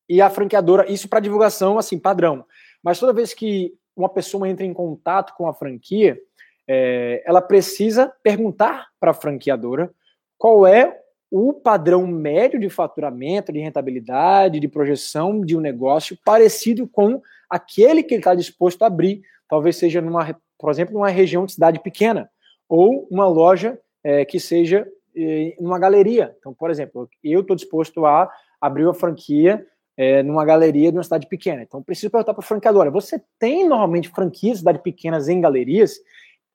E 0.09 0.19
a 0.19 0.29
franqueadora, 0.29 0.91
isso 0.91 1.07
para 1.07 1.19
divulgação, 1.19 1.77
assim, 1.77 1.99
padrão. 1.99 2.43
Mas 2.81 2.99
toda 2.99 3.13
vez 3.13 3.33
que 3.33 3.73
uma 3.95 4.09
pessoa 4.09 4.49
entra 4.49 4.65
em 4.65 4.73
contato 4.73 5.33
com 5.37 5.47
a 5.47 5.53
franquia, 5.53 6.19
é, 6.67 7.21
ela 7.25 7.41
precisa 7.41 8.11
perguntar 8.23 8.87
para 8.99 9.11
a 9.11 9.13
franqueadora 9.13 9.93
qual 10.37 10.65
é 10.65 11.02
o 11.35 11.51
padrão 11.51 12.05
médio 12.05 12.59
de 12.59 12.69
faturamento, 12.69 13.51
de 13.51 13.57
rentabilidade, 13.57 14.59
de 14.59 14.67
projeção 14.67 15.41
de 15.41 15.57
um 15.57 15.59
negócio 15.59 16.15
parecido 16.23 16.87
com 16.87 17.19
aquele 17.49 18.03
que 18.03 18.13
ele 18.13 18.19
está 18.19 18.35
disposto 18.35 18.83
a 18.83 18.85
abrir, 18.85 19.23
talvez 19.49 19.77
seja 19.77 19.99
numa, 19.99 20.39
por 20.59 20.69
exemplo, 20.69 20.93
numa 20.93 21.09
região 21.09 21.47
de 21.47 21.53
cidade 21.53 21.79
pequena 21.79 22.29
ou 22.69 23.07
uma 23.09 23.27
loja 23.27 23.79
é, 24.03 24.23
que 24.23 24.39
seja 24.39 24.87
é, 25.17 25.55
numa 25.59 25.79
galeria. 25.79 26.35
Então, 26.37 26.53
por 26.53 26.69
exemplo, 26.69 27.09
eu 27.23 27.41
estou 27.41 27.55
disposto 27.55 28.05
a 28.05 28.31
abrir 28.61 28.85
uma 28.85 28.93
franquia 28.93 29.65
é, 29.97 30.21
numa 30.21 30.45
galeria 30.45 30.91
de 30.91 30.97
uma 30.99 31.03
cidade 31.03 31.25
pequena. 31.25 31.63
Então, 31.63 31.81
preciso 31.81 32.11
perguntar 32.11 32.35
para 32.35 32.43
a 32.43 32.47
franqueadora: 32.47 32.91
você 32.91 33.19
tem 33.39 33.67
normalmente 33.67 34.09
franquias 34.09 34.53
de 34.53 34.59
cidade 34.59 34.83
pequenas 34.83 35.27
em 35.27 35.41
galerias? 35.41 35.95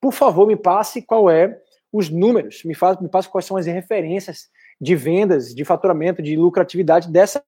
Por 0.00 0.12
favor, 0.12 0.46
me 0.46 0.54
passe 0.54 1.02
qual 1.02 1.28
é 1.28 1.60
os 1.92 2.08
números, 2.08 2.62
me, 2.64 2.76
faz, 2.76 3.00
me 3.00 3.08
passe 3.08 3.28
quais 3.28 3.44
são 3.44 3.56
as 3.56 3.66
referências 3.66 4.48
de 4.80 4.94
vendas, 4.94 5.54
de 5.54 5.64
faturamento, 5.64 6.22
de 6.22 6.36
lucratividade 6.36 7.10
dessa. 7.10 7.42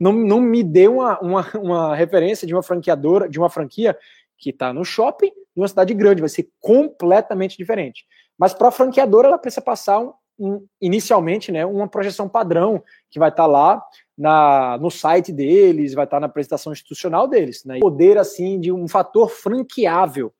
Não, 0.00 0.12
não 0.12 0.40
me 0.40 0.62
dê 0.62 0.88
uma, 0.88 1.18
uma, 1.20 1.50
uma 1.54 1.96
referência 1.96 2.46
de 2.46 2.54
uma 2.54 2.62
franqueadora, 2.62 3.28
de 3.28 3.38
uma 3.38 3.50
franquia 3.50 3.96
que 4.36 4.50
está 4.50 4.72
no 4.72 4.84
shopping, 4.84 5.32
numa 5.54 5.68
cidade 5.68 5.92
grande, 5.94 6.20
vai 6.20 6.28
ser 6.28 6.48
completamente 6.60 7.56
diferente. 7.56 8.06
Mas 8.38 8.54
para 8.54 8.68
a 8.68 8.72
franqueadora, 8.72 9.26
ela 9.26 9.38
precisa 9.38 9.60
passar 9.60 9.98
um, 9.98 10.12
um, 10.38 10.66
inicialmente 10.80 11.50
né, 11.50 11.66
uma 11.66 11.88
projeção 11.88 12.28
padrão 12.28 12.82
que 13.10 13.18
vai 13.18 13.30
estar 13.30 13.42
tá 13.42 13.48
lá 13.48 13.84
na, 14.16 14.78
no 14.78 14.90
site 14.90 15.32
deles, 15.32 15.94
vai 15.94 16.04
estar 16.04 16.16
tá 16.16 16.20
na 16.20 16.26
apresentação 16.26 16.72
institucional 16.72 17.26
deles. 17.26 17.64
Né? 17.64 17.80
Poder 17.80 18.18
assim 18.18 18.60
de 18.60 18.70
um 18.70 18.86
fator 18.86 19.28
franqueável 19.28 20.32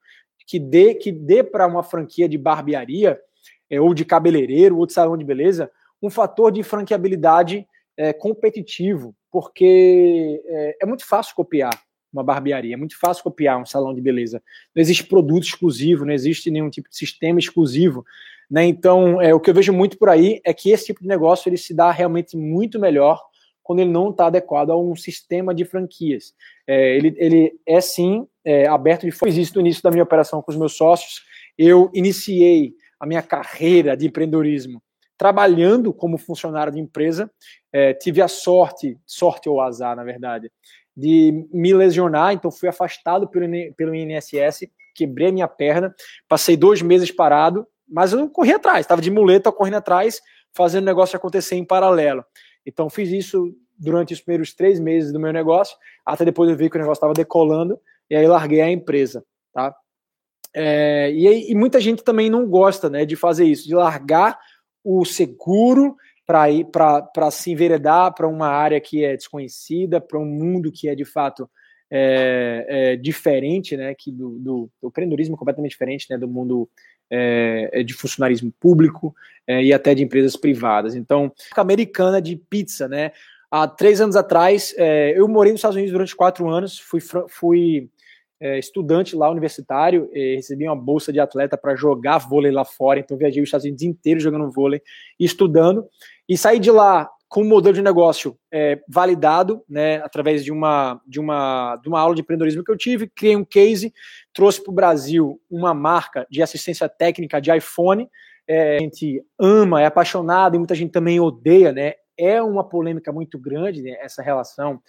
que 0.47 0.59
dê, 0.59 0.95
que 0.95 1.11
dê 1.11 1.43
para 1.43 1.67
uma 1.67 1.83
franquia 1.83 2.29
de 2.29 2.39
barbearia 2.39 3.21
é, 3.69 3.81
ou 3.81 3.93
de 3.93 4.05
cabeleireiro 4.05 4.79
ou 4.79 4.87
de 4.87 4.93
salão 4.93 5.17
de 5.17 5.25
beleza 5.25 5.71
um 6.03 6.11
fator 6.11 6.53
de 6.53 6.63
franqueabilidade 6.63 7.67
é, 7.97 8.13
competitivo, 8.13 9.15
porque 9.31 10.41
é, 10.47 10.77
é, 10.83 10.87
muito 10.87 11.07
fácil 11.07 11.35
copiar 11.35 11.79
uma 12.13 12.23
barbearia, 12.23 12.75
é 12.75 12.77
muito 12.77 12.99
fácil 12.99 13.23
copiar 13.23 13.61
um 13.61 13.67
salão 13.67 13.95
de 13.95 14.01
beleza. 14.01 14.43
Não 14.75 14.81
existe 14.81 15.05
produto 15.05 15.45
exclusivo, 15.45 16.07
não 16.07 16.13
existe 16.13 16.51
nenhum 16.51 16.71
tipo 16.71 16.89
de 16.89 16.97
sistema 16.97 17.39
exclusivo. 17.39 18.05
Né? 18.51 18.65
Então, 18.65 19.21
é, 19.21 19.35
o 19.35 19.41
que 19.41 19.51
eu 19.51 19.55
vejo 19.55 19.73
muito 19.73 19.99
por 19.99 20.09
aí 20.09 20.41
é 20.45 20.55
que 20.55 20.71
esse 20.71 20.87
tipo 20.87 21.03
de 21.03 21.09
negócio 21.09 21.49
ele 21.49 21.59
se 21.59 21.75
dá 21.75 21.91
realmente 21.91 22.37
muito 22.37 22.79
melhor 22.79 23.21
quando 23.63 23.81
ele 23.81 23.91
não 23.91 24.09
está 24.09 24.29
adequado 24.29 24.71
a 24.71 24.79
um 24.79 24.97
sistema 24.97 25.55
de 25.55 25.67
franquias. 25.67 26.33
É, 26.67 26.97
ele, 26.97 27.15
ele 27.19 27.61
é 27.67 27.81
sim 27.83 28.27
é, 28.43 28.67
aberto 28.67 29.03
de 29.03 29.11
Fiz 29.11 29.37
isso 29.37 29.55
no 29.57 29.61
início 29.61 29.83
da 29.83 29.91
minha 29.91 30.03
operação 30.03 30.41
com 30.41 30.51
os 30.51 30.57
meus 30.57 30.75
sócios. 30.75 31.23
Eu 31.59 31.91
iniciei 31.93 32.73
a 32.99 33.07
minha 33.07 33.21
carreira 33.21 33.95
de 33.95 34.07
empreendedorismo 34.07 34.83
trabalhando 35.19 35.93
como 35.93 36.17
funcionário 36.17 36.73
de 36.73 36.79
empresa, 36.79 37.29
é, 37.73 37.93
tive 37.93 38.23
a 38.23 38.29
sorte, 38.29 38.97
sorte 39.05 39.49
ou 39.49 39.61
azar, 39.61 39.97
na 39.97 40.05
verdade, 40.05 40.51
de 40.97 41.47
me 41.53 41.75
lesionar, 41.75 42.33
então 42.33 42.51
fui 42.51 42.69
afastado 42.69 43.29
pelo, 43.29 43.47
pelo 43.77 43.95
INSS, 43.95 44.69
quebrei 44.95 45.33
minha 45.33 45.49
perna, 45.49 45.95
passei 46.29 46.57
dois 46.57 46.81
meses 46.81 47.11
parado, 47.11 47.67
mas 47.87 48.13
eu 48.13 48.29
corri 48.31 48.53
atrás, 48.53 48.81
estava 48.81 49.03
de 49.03 49.11
muleta 49.11 49.51
correndo 49.51 49.77
atrás, 49.77 50.21
fazendo 50.53 50.85
o 50.85 50.87
negócio 50.87 51.17
acontecer 51.17 51.57
em 51.57 51.65
paralelo. 51.65 52.25
Então 52.65 52.89
fiz 52.89 53.11
isso 53.11 53.55
durante 53.77 54.13
os 54.13 54.21
primeiros 54.21 54.53
três 54.55 54.79
meses 54.81 55.13
do 55.13 55.21
meu 55.21 55.33
negócio, 55.33 55.77
até 56.05 56.25
depois 56.25 56.49
eu 56.51 56.57
vi 56.57 56.71
que 56.71 56.77
o 56.77 56.81
negócio 56.81 56.99
estava 56.99 57.15
decolando, 57.15 57.79
e 58.09 58.17
aí 58.17 58.27
larguei 58.27 58.61
a 58.61 58.71
empresa, 58.71 59.25
tá? 59.53 59.75
É, 60.55 61.13
e, 61.13 61.53
e, 61.53 61.55
muita 61.55 61.79
gente 61.79 62.03
também 62.03 62.31
não 62.31 62.49
gosta 62.49 62.89
né, 62.89 63.05
de 63.05 63.15
fazer 63.15 63.45
isso, 63.45 63.69
de 63.69 63.75
largar 63.75 64.39
o 64.85 65.05
seguro 65.05 65.97
para 66.27 66.51
ir 66.51 66.67
para 66.67 67.31
se 67.31 67.53
enveredar 67.53 68.15
para 68.15 68.29
uma 68.29 68.49
área 68.49 68.81
que 68.81 69.05
é 69.05 69.17
desconhecida, 69.17 70.01
para 70.01 70.19
um 70.19 70.27
mundo 70.27 70.71
que 70.71 70.89
é 70.89 70.95
de 70.95 71.05
fato 71.05 71.49
é, 71.91 72.67
é, 72.69 72.97
diferente, 72.97 73.77
né, 73.77 73.95
que 73.95 74.13
do, 74.13 74.39
do, 74.39 74.71
do 74.81 74.89
empreendedorismo 74.89 75.37
completamente 75.37 75.71
diferente, 75.71 76.07
né, 76.11 76.19
do 76.19 76.29
mundo 76.29 76.69
é, 77.11 77.71
é 77.73 77.83
de 77.83 77.95
funcionarismo 77.95 78.53
público 78.61 79.15
é, 79.47 79.63
e 79.63 79.73
até 79.73 79.95
de 79.95 80.03
empresas 80.03 80.37
privadas. 80.37 80.95
Então, 80.95 81.33
americana 81.57 82.21
de 82.21 82.37
pizza, 82.37 82.87
né? 82.87 83.13
Há 83.51 83.67
três 83.67 83.99
anos 83.99 84.15
atrás, 84.15 84.75
é, 84.77 85.19
eu 85.19 85.27
morei 85.27 85.53
nos 85.53 85.61
Estados 85.61 85.77
Unidos 85.77 85.93
durante 85.93 86.15
quatro 86.15 86.51
anos, 86.51 86.79
fui, 86.79 87.01
fui 87.29 87.89
é, 88.41 88.59
estudante 88.59 89.17
lá, 89.17 89.31
universitário, 89.31 90.11
recebi 90.13 90.67
uma 90.67 90.77
bolsa 90.77 91.13
de 91.13 91.21
atleta 91.21 91.57
para 91.57 91.75
jogar 91.75 92.19
vôlei 92.19 92.53
lá 92.53 92.65
fora, 92.65 93.01
então 93.01 93.17
viajei 93.17 93.43
os 93.43 93.49
Estados 93.49 93.65
Unidos 93.65 93.83
inteiro 93.83 94.21
jogando 94.21 94.51
vôlei 94.51 94.81
e 95.19 95.25
estudando, 95.25 95.87
e 96.29 96.37
saí 96.37 96.59
de 96.59 96.71
lá 96.71 97.11
com 97.29 97.43
um 97.43 97.49
modelo 97.49 97.75
de 97.75 97.83
negócio 97.83 98.39
é, 98.51 98.81
validado, 98.89 99.63
né, 99.69 99.97
através 99.97 100.43
de 100.43 100.51
uma, 100.51 101.01
de, 101.07 101.21
uma, 101.21 101.77
de 101.77 101.89
uma 101.89 102.01
aula 102.01 102.15
de 102.15 102.23
empreendedorismo 102.23 102.65
que 102.65 102.71
eu 102.73 102.77
tive, 102.77 103.07
criei 103.07 103.37
um 103.37 103.45
case, 103.45 103.93
trouxe 104.33 104.63
para 104.63 104.71
o 104.71 104.75
Brasil 104.75 105.39
uma 105.51 105.75
marca 105.75 106.27
de 106.31 106.43
assistência 106.43 106.89
técnica 106.89 107.39
de 107.39 107.55
iPhone, 107.55 108.09
é, 108.47 108.77
a 108.77 108.81
gente 108.81 109.23
ama, 109.39 109.83
é 109.83 109.85
apaixonado 109.85 110.55
e 110.55 110.59
muita 110.59 110.75
gente 110.75 110.91
também 110.91 111.21
odeia, 111.21 111.71
né, 111.71 111.95
é 112.17 112.43
uma 112.43 112.65
polêmica 112.65 113.13
muito 113.13 113.39
grande 113.39 113.83
né, 113.83 113.97
essa 114.01 114.23
relação. 114.23 114.81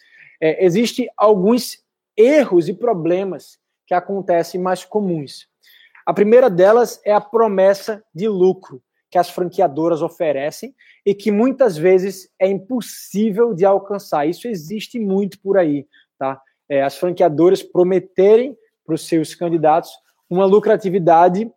É, 0.42 0.66
Existem 0.66 1.10
alguns 1.18 1.84
erros 2.20 2.68
e 2.68 2.74
problemas 2.74 3.58
que 3.88 3.94
acontecem 3.94 4.60
mais 4.60 4.84
comuns. 4.84 5.48
A 6.06 6.14
primeira 6.14 6.50
delas 6.50 7.02
é 7.06 7.14
a 7.14 7.22
promessa 7.22 8.04
de 8.14 8.28
lucro 8.28 8.84
que 9.10 9.18
as 9.18 9.30
franqueadoras 9.30 10.02
oferecem 10.02 10.76
e 11.06 11.16
que 11.16 11.32
muitas 11.32 11.78
vezes 11.78 12.30
é 12.38 12.48
impossível 12.48 13.54
de 13.54 13.66
alcançar. 13.66 14.28
Isso 14.28 14.48
existe 14.48 15.00
muito 15.00 15.40
por 15.40 15.58
aí. 15.58 15.88
tá? 16.18 16.40
É, 16.68 16.84
as 16.84 16.98
franqueadoras 16.98 17.64
prometerem 17.64 18.56
para 18.86 18.94
os 18.94 19.08
seus 19.08 19.34
candidatos 19.34 19.92
uma 20.30 20.46
lucratividade 20.46 21.52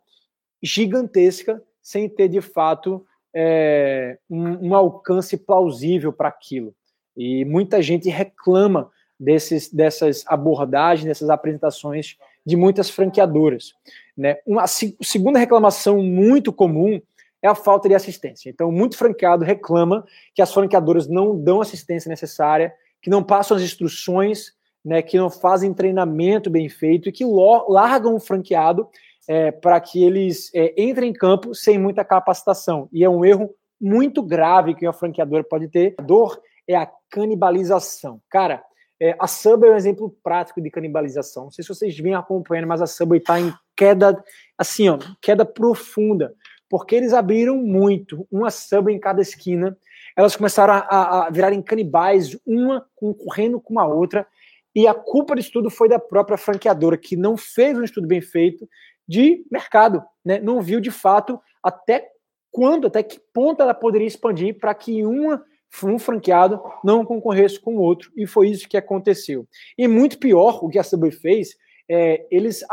gigantesca 0.63 1.61
sem 1.81 2.09
ter 2.09 2.27
de 2.27 2.41
fato 2.41 3.05
é, 3.35 4.17
um, 4.29 4.69
um, 4.69 4.75
alcance 4.75 5.37
plausível 5.37 6.11
para 6.11 6.29
aquilo. 6.29 6.73
E 7.15 7.45
muita 7.45 7.81
gente 7.81 8.09
reclama 8.09 8.89
desses, 9.19 9.71
dessas 9.71 10.23
abordagens, 10.27 11.05
dessas 11.07 11.29
apresentações 11.29 12.17
de 12.45 12.55
muitas 12.55 12.89
franqueadoras. 12.89 13.73
Né? 14.17 14.37
Uma 14.45 14.65
segunda 14.67 15.39
reclamação 15.39 16.01
muito 16.01 16.51
comum 16.51 17.01
é 17.41 17.47
a 17.47 17.55
falta 17.55 17.89
de 17.89 17.95
assistência. 17.95 18.49
Então, 18.49 18.71
muito 18.71 18.97
franqueado 18.97 19.43
reclama 19.43 20.05
que 20.33 20.41
as 20.41 20.53
franqueadoras 20.53 21.07
não 21.07 21.37
dão 21.37 21.61
assistência 21.61 22.09
necessária, 22.09 22.73
que 23.01 23.09
não 23.09 23.21
passam 23.21 23.57
as 23.57 23.63
instruções, 23.63 24.53
né, 24.83 25.01
que 25.01 25.17
não 25.17 25.29
fazem 25.29 25.73
treinamento 25.73 26.49
bem 26.49 26.69
feito 26.69 27.09
e 27.09 27.11
que 27.11 27.25
largam 27.25 28.15
o 28.15 28.19
franqueado 28.19 28.87
é, 29.27 29.51
para 29.51 29.79
que 29.79 30.03
eles 30.03 30.51
é, 30.53 30.73
entrem 30.81 31.09
em 31.09 31.13
campo 31.13 31.53
sem 31.53 31.77
muita 31.77 32.03
capacitação. 32.03 32.89
E 32.91 33.03
é 33.03 33.09
um 33.09 33.23
erro 33.23 33.53
muito 33.79 34.21
grave 34.21 34.73
que 34.73 34.85
uma 34.85 34.93
franqueadora 34.93 35.43
pode 35.43 35.67
ter. 35.67 35.95
A 35.97 36.01
dor 36.01 36.41
é 36.67 36.75
a 36.75 36.89
canibalização. 37.09 38.21
Cara, 38.29 38.63
é, 39.03 39.13
a 39.19 39.27
Subway 39.27 39.69
é 39.69 39.73
um 39.73 39.77
exemplo 39.77 40.15
prático 40.23 40.61
de 40.61 40.71
canibalização. 40.71 41.43
Não 41.43 41.51
sei 41.51 41.61
se 41.61 41.67
vocês 41.67 41.97
vêm 41.99 42.15
acompanhando, 42.15 42.69
mas 42.69 42.81
a 42.81 42.87
Subway 42.87 43.19
está 43.19 43.37
em 43.37 43.53
queda, 43.75 44.23
assim, 44.57 44.87
ó, 44.87 44.97
queda 45.21 45.43
profunda, 45.43 46.33
porque 46.69 46.95
eles 46.95 47.11
abriram 47.11 47.57
muito, 47.57 48.25
uma 48.31 48.49
Subway 48.49 48.95
em 48.95 48.99
cada 49.01 49.21
esquina. 49.21 49.77
Elas 50.15 50.37
começaram 50.37 50.73
a, 50.73 51.27
a 51.27 51.29
virarem 51.29 51.61
canibais, 51.61 52.39
uma 52.47 52.85
concorrendo 52.95 53.59
com 53.59 53.77
a 53.77 53.85
outra. 53.85 54.25
E 54.73 54.87
a 54.87 54.93
culpa 54.93 55.35
disso 55.35 55.51
tudo 55.51 55.69
foi 55.69 55.89
da 55.89 55.99
própria 55.99 56.37
franqueadora, 56.37 56.97
que 56.97 57.17
não 57.17 57.35
fez 57.35 57.77
um 57.77 57.83
estudo 57.83 58.07
bem 58.07 58.21
feito 58.21 58.65
de 59.05 59.45
mercado, 59.51 60.01
né? 60.23 60.39
não 60.39 60.61
viu 60.61 60.79
de 60.79 60.91
fato 60.91 61.41
até 61.61 62.07
quando, 62.49 62.87
até 62.87 63.03
que 63.03 63.19
ponto 63.33 63.61
ela 63.61 63.73
poderia 63.73 64.07
expandir 64.07 64.57
para 64.57 64.73
que 64.73 65.05
uma, 65.05 65.43
um 65.83 65.97
franqueado 65.97 66.61
não 66.83 67.05
concorresse 67.05 67.59
com 67.59 67.75
o 67.75 67.79
outro, 67.79 68.11
e 68.15 68.27
foi 68.27 68.49
isso 68.49 68.69
que 68.69 68.77
aconteceu. 68.77 69.47
E 69.77 69.87
muito 69.87 70.19
pior, 70.19 70.63
o 70.63 70.69
que 70.69 70.77
a 70.77 70.83
Subway 70.83 71.11
fez, 71.11 71.55
é, 71.89 72.25
eles 72.29 72.63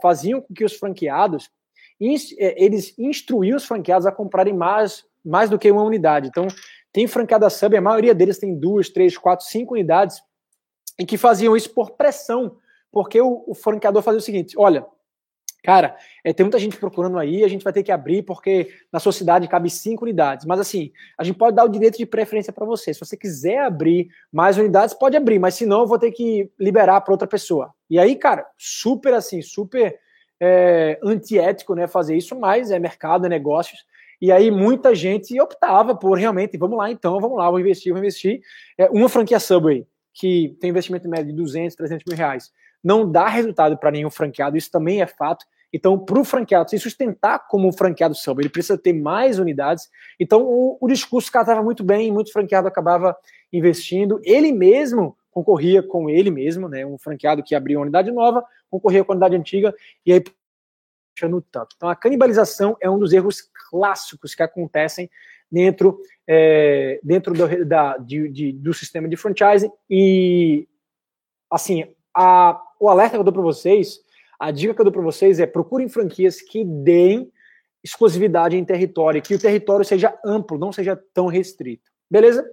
faziam 0.00 0.40
com 0.40 0.54
que 0.54 0.64
os 0.64 0.74
franqueados, 0.74 1.50
é, 2.00 2.64
eles 2.64 2.94
instruíam 2.98 3.56
os 3.56 3.64
franqueados 3.64 4.06
a 4.06 4.12
comprarem 4.12 4.54
mais, 4.54 5.04
mais 5.24 5.50
do 5.50 5.58
que 5.58 5.70
uma 5.70 5.82
unidade. 5.82 6.28
Então, 6.28 6.46
tem 6.92 7.06
franqueado 7.06 7.44
da 7.44 7.50
Subway, 7.50 7.78
a 7.78 7.82
maioria 7.82 8.14
deles 8.14 8.38
tem 8.38 8.54
duas, 8.54 8.88
três, 8.88 9.18
quatro, 9.18 9.44
cinco 9.46 9.74
unidades, 9.74 10.22
e 10.98 11.04
que 11.04 11.18
faziam 11.18 11.56
isso 11.56 11.70
por 11.74 11.90
pressão, 11.90 12.56
porque 12.90 13.20
o, 13.20 13.44
o 13.46 13.54
franqueador 13.54 14.02
fazia 14.02 14.18
o 14.18 14.22
seguinte, 14.22 14.54
olha, 14.56 14.86
Cara, 15.66 15.96
é, 16.22 16.32
tem 16.32 16.44
muita 16.44 16.60
gente 16.60 16.76
procurando 16.76 17.18
aí, 17.18 17.42
a 17.42 17.48
gente 17.48 17.64
vai 17.64 17.72
ter 17.72 17.82
que 17.82 17.90
abrir 17.90 18.22
porque 18.22 18.72
na 18.92 19.00
sua 19.00 19.10
cidade 19.10 19.48
cabe 19.48 19.68
cinco 19.68 20.04
unidades. 20.04 20.46
Mas 20.46 20.60
assim, 20.60 20.92
a 21.18 21.24
gente 21.24 21.36
pode 21.36 21.56
dar 21.56 21.64
o 21.64 21.68
direito 21.68 21.98
de 21.98 22.06
preferência 22.06 22.52
para 22.52 22.64
você. 22.64 22.94
Se 22.94 23.00
você 23.00 23.16
quiser 23.16 23.58
abrir 23.64 24.08
mais 24.32 24.56
unidades, 24.56 24.94
pode 24.94 25.16
abrir, 25.16 25.40
mas 25.40 25.54
se 25.54 25.66
não, 25.66 25.80
eu 25.80 25.86
vou 25.88 25.98
ter 25.98 26.12
que 26.12 26.48
liberar 26.56 27.00
para 27.00 27.12
outra 27.12 27.26
pessoa. 27.26 27.74
E 27.90 27.98
aí, 27.98 28.14
cara, 28.14 28.46
super 28.56 29.12
assim, 29.12 29.42
super 29.42 29.98
é, 30.40 31.00
antiético, 31.02 31.74
né, 31.74 31.88
fazer 31.88 32.16
isso, 32.16 32.38
mas 32.38 32.70
é 32.70 32.78
mercado, 32.78 33.26
é 33.26 33.28
negócios. 33.28 33.84
E 34.22 34.30
aí 34.30 34.52
muita 34.52 34.94
gente 34.94 35.40
optava 35.40 35.96
por 35.96 36.16
realmente, 36.16 36.56
vamos 36.56 36.78
lá 36.78 36.92
então, 36.92 37.20
vamos 37.20 37.38
lá, 37.38 37.50
vou 37.50 37.58
investir, 37.58 37.90
vou 37.90 37.98
investir. 37.98 38.40
É, 38.78 38.88
uma 38.88 39.08
franquia 39.08 39.40
Subway, 39.40 39.84
que 40.14 40.56
tem 40.60 40.70
investimento 40.70 41.08
médio 41.08 41.32
de 41.32 41.36
200, 41.36 41.74
300 41.74 42.04
mil 42.06 42.16
reais, 42.16 42.52
não 42.84 43.10
dá 43.10 43.26
resultado 43.26 43.76
para 43.76 43.90
nenhum 43.90 44.10
franqueado, 44.10 44.56
isso 44.56 44.70
também 44.70 45.02
é 45.02 45.08
fato. 45.08 45.44
Então, 45.72 45.98
para 45.98 46.18
o 46.18 46.24
franqueado 46.24 46.70
se 46.70 46.78
sustentar 46.78 47.46
como 47.48 47.68
um 47.68 47.72
franqueado 47.72 48.14
samba, 48.14 48.40
ele 48.40 48.48
precisa 48.48 48.78
ter 48.78 48.92
mais 48.92 49.38
unidades. 49.38 49.88
Então, 50.18 50.42
o, 50.42 50.78
o 50.80 50.88
discurso 50.88 51.30
casava 51.30 51.62
muito 51.62 51.84
bem, 51.84 52.12
muito 52.12 52.32
franqueado 52.32 52.68
acabava 52.68 53.16
investindo. 53.52 54.20
Ele 54.22 54.52
mesmo 54.52 55.16
concorria 55.30 55.82
com 55.82 56.08
ele 56.08 56.30
mesmo, 56.30 56.68
né? 56.68 56.86
Um 56.86 56.96
franqueado 56.96 57.42
que 57.42 57.54
abria 57.54 57.78
uma 57.78 57.82
unidade 57.82 58.10
nova, 58.10 58.42
concorria 58.70 59.04
com 59.04 59.12
a 59.12 59.14
unidade 59.14 59.36
antiga, 59.36 59.74
e 60.04 60.12
aí 60.12 60.24
no 61.28 61.40
tanto. 61.40 61.74
Então, 61.76 61.88
a 61.88 61.96
canibalização 61.96 62.76
é 62.80 62.90
um 62.90 62.98
dos 62.98 63.12
erros 63.12 63.42
clássicos 63.70 64.34
que 64.34 64.42
acontecem 64.42 65.10
dentro, 65.50 65.98
é, 66.26 67.00
dentro 67.02 67.32
do, 67.32 67.64
da, 67.64 67.96
de, 67.96 68.28
de, 68.28 68.52
do 68.52 68.74
sistema 68.74 69.08
de 69.08 69.16
franchising. 69.16 69.70
E, 69.88 70.68
assim, 71.50 71.86
a, 72.14 72.60
o 72.78 72.88
alerta 72.88 73.12
que 73.16 73.20
eu 73.20 73.24
dou 73.24 73.32
para 73.32 73.42
vocês 73.42 74.00
a 74.38 74.50
dica 74.50 74.74
que 74.74 74.80
eu 74.80 74.84
dou 74.84 74.92
para 74.92 75.02
vocês 75.02 75.40
é 75.40 75.46
procurem 75.46 75.88
franquias 75.88 76.40
que 76.40 76.64
deem 76.64 77.30
exclusividade 77.82 78.56
em 78.56 78.64
território, 78.64 79.22
que 79.22 79.34
o 79.34 79.38
território 79.38 79.84
seja 79.84 80.18
amplo, 80.24 80.58
não 80.58 80.72
seja 80.72 81.00
tão 81.14 81.26
restrito. 81.26 81.90
Beleza? 82.10 82.44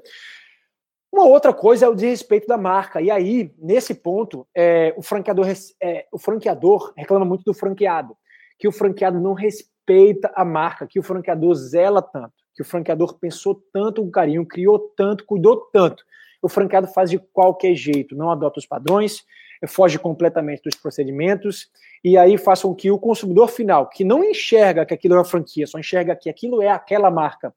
Uma 1.11 1.25
outra 1.25 1.53
coisa 1.53 1.85
é 1.85 1.89
o 1.89 1.93
desrespeito 1.95 2.47
da 2.47 2.57
marca. 2.57 3.01
E 3.01 3.11
aí, 3.11 3.53
nesse 3.59 3.93
ponto, 3.93 4.47
é, 4.55 4.93
o, 4.97 5.01
franqueador, 5.01 5.47
é, 5.81 6.07
o 6.11 6.17
franqueador 6.17 6.91
reclama 6.97 7.25
muito 7.25 7.43
do 7.43 7.53
franqueado, 7.53 8.15
que 8.57 8.67
o 8.67 8.71
franqueado 8.71 9.19
não 9.19 9.33
respeita 9.33 10.31
a 10.35 10.43
marca, 10.43 10.87
que 10.87 10.99
o 10.99 11.03
franqueador 11.03 11.53
zela 11.53 12.01
tanto, 12.01 12.33
que 12.55 12.61
o 12.61 12.65
franqueador 12.65 13.17
pensou 13.19 13.61
tanto 13.71 14.01
com 14.01 14.09
carinho, 14.09 14.45
criou 14.45 14.79
tanto, 14.97 15.25
cuidou 15.25 15.57
tanto. 15.71 16.03
O 16.41 16.49
franqueado 16.49 16.87
faz 16.87 17.09
de 17.09 17.19
qualquer 17.19 17.75
jeito, 17.75 18.15
não 18.15 18.31
adota 18.31 18.59
os 18.59 18.65
padrões, 18.65 19.23
foge 19.67 19.97
completamente 19.97 20.63
dos 20.63 20.75
procedimentos 20.75 21.69
e 22.03 22.17
aí 22.17 22.37
faz 22.37 22.61
com 22.61 22.75
que 22.75 22.91
o 22.91 22.99
consumidor 22.99 23.49
final, 23.49 23.89
que 23.89 24.03
não 24.03 24.23
enxerga 24.23 24.85
que 24.85 24.93
aquilo 24.93 25.15
é 25.15 25.17
uma 25.17 25.25
franquia, 25.25 25.65
só 25.65 25.79
enxerga 25.79 26.15
que 26.15 26.29
aquilo 26.29 26.61
é 26.61 26.69
aquela 26.69 27.09
marca, 27.09 27.53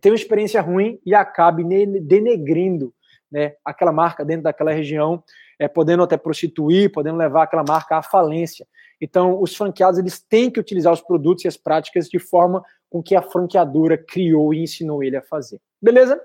tenha 0.00 0.12
uma 0.12 0.18
experiência 0.18 0.60
ruim 0.60 1.00
e 1.04 1.14
acabe 1.14 1.64
denegrindo 2.00 2.92
né, 3.30 3.54
aquela 3.64 3.92
marca 3.92 4.24
dentro 4.24 4.44
daquela 4.44 4.72
região, 4.72 5.22
é, 5.58 5.66
podendo 5.66 6.02
até 6.02 6.16
prostituir, 6.16 6.92
podendo 6.92 7.18
levar 7.18 7.44
aquela 7.44 7.64
marca 7.66 7.96
à 7.96 8.02
falência. 8.02 8.66
Então, 9.00 9.40
os 9.40 9.54
franqueados 9.54 9.98
eles 9.98 10.20
têm 10.20 10.50
que 10.50 10.60
utilizar 10.60 10.92
os 10.92 11.00
produtos 11.00 11.44
e 11.44 11.48
as 11.48 11.56
práticas 11.56 12.08
de 12.08 12.18
forma 12.18 12.62
com 12.90 13.02
que 13.02 13.14
a 13.14 13.22
franqueadora 13.22 13.96
criou 13.96 14.52
e 14.52 14.62
ensinou 14.62 15.02
ele 15.02 15.16
a 15.16 15.22
fazer. 15.22 15.60
Beleza? 15.80 16.20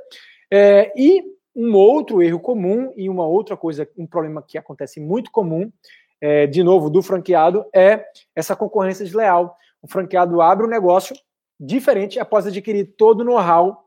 É, 0.52 0.92
e 0.96 1.24
um 1.56 1.76
outro 1.76 2.22
erro 2.22 2.40
comum 2.40 2.92
e 2.96 3.10
uma 3.10 3.26
outra 3.26 3.56
coisa, 3.56 3.88
um 3.98 4.08
problema 4.08 4.42
que 4.42 4.58
acontece 4.58 5.00
muito 5.00 5.32
comum, 5.32 5.72
é, 6.20 6.48
de 6.48 6.64
novo, 6.64 6.90
do 6.90 7.02
franqueado, 7.02 7.66
é 7.76 8.06
essa 8.36 8.56
concorrência 8.56 9.06
desleal. 9.06 9.56
O 9.82 9.88
franqueado 9.88 10.42
abre 10.42 10.66
um 10.66 10.70
negócio 10.70 11.16
diferente 11.60 12.20
após 12.20 12.48
adquirir 12.48 12.96
todo 12.98 13.22
o 13.22 13.24
know-how 13.24 13.84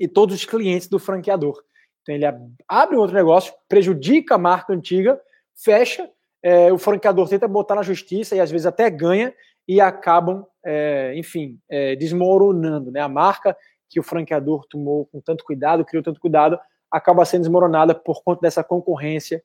e 0.00 0.08
todos 0.08 0.34
os 0.34 0.44
clientes 0.44 0.88
do 0.88 0.98
franqueador. 0.98 1.62
Então, 2.02 2.14
ele 2.14 2.24
abre 2.68 2.96
um 2.96 3.00
outro 3.00 3.14
negócio, 3.14 3.52
prejudica 3.68 4.34
a 4.34 4.38
marca 4.38 4.72
antiga, 4.72 5.20
fecha, 5.54 6.10
é, 6.42 6.72
o 6.72 6.78
franqueador 6.78 7.28
tenta 7.28 7.46
botar 7.46 7.74
na 7.74 7.82
justiça 7.82 8.34
e 8.34 8.40
às 8.40 8.50
vezes 8.50 8.66
até 8.66 8.88
ganha 8.88 9.34
e 9.68 9.80
acabam, 9.80 10.44
é, 10.64 11.12
enfim, 11.16 11.58
é, 11.68 11.94
desmoronando. 11.96 12.90
Né? 12.90 13.00
A 13.00 13.08
marca 13.08 13.56
que 13.88 14.00
o 14.00 14.02
franqueador 14.02 14.66
tomou 14.66 15.06
com 15.06 15.20
tanto 15.20 15.44
cuidado, 15.44 15.84
criou 15.84 16.02
tanto 16.02 16.20
cuidado, 16.20 16.58
acaba 16.90 17.24
sendo 17.24 17.42
desmoronada 17.42 17.94
por 17.94 18.22
conta 18.22 18.40
dessa 18.42 18.64
concorrência 18.64 19.42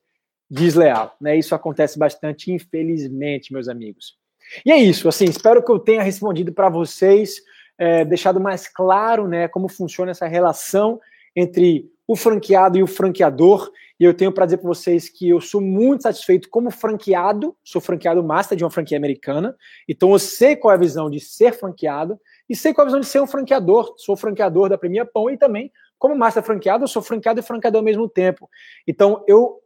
desleal. 0.50 1.16
Né? 1.20 1.36
Isso 1.36 1.54
acontece 1.54 1.98
bastante, 1.98 2.52
infelizmente, 2.52 3.52
meus 3.52 3.68
amigos. 3.68 4.16
E 4.64 4.70
é 4.70 4.76
isso, 4.76 5.08
assim, 5.08 5.24
espero 5.24 5.62
que 5.62 5.70
eu 5.70 5.78
tenha 5.78 6.02
respondido 6.02 6.52
para 6.52 6.68
vocês, 6.68 7.36
é, 7.76 8.04
deixado 8.04 8.40
mais 8.40 8.68
claro 8.68 9.26
né, 9.26 9.48
como 9.48 9.68
funciona 9.68 10.12
essa 10.12 10.26
relação 10.26 11.00
entre 11.34 11.90
o 12.06 12.14
franqueado 12.14 12.78
e 12.78 12.82
o 12.82 12.86
franqueador. 12.86 13.70
E 13.98 14.04
eu 14.04 14.14
tenho 14.14 14.30
para 14.30 14.44
dizer 14.44 14.58
para 14.58 14.68
vocês 14.68 15.08
que 15.08 15.28
eu 15.28 15.40
sou 15.40 15.60
muito 15.60 16.02
satisfeito 16.02 16.48
como 16.48 16.70
franqueado, 16.70 17.56
sou 17.64 17.80
franqueado 17.80 18.22
master 18.22 18.56
de 18.56 18.62
uma 18.62 18.70
franquia 18.70 18.96
americana, 18.96 19.56
então 19.88 20.12
eu 20.12 20.18
sei 20.18 20.54
qual 20.54 20.72
é 20.72 20.74
a 20.74 20.80
visão 20.80 21.10
de 21.10 21.18
ser 21.18 21.52
franqueado 21.52 22.18
e 22.48 22.54
sei 22.54 22.72
qual 22.72 22.84
é 22.84 22.86
a 22.86 22.90
visão 22.90 23.00
de 23.00 23.06
ser 23.06 23.20
um 23.20 23.26
franqueador. 23.26 23.94
Sou 23.96 24.16
franqueador 24.16 24.68
da 24.68 24.78
Premia 24.78 25.04
Pão 25.04 25.30
e 25.30 25.36
também 25.36 25.72
como 25.98 26.16
master 26.16 26.42
franqueado, 26.42 26.84
eu 26.84 26.88
sou 26.88 27.02
franqueado 27.02 27.40
e 27.40 27.42
franqueador 27.42 27.80
ao 27.80 27.84
mesmo 27.84 28.08
tempo. 28.08 28.48
Então, 28.86 29.24
eu 29.26 29.60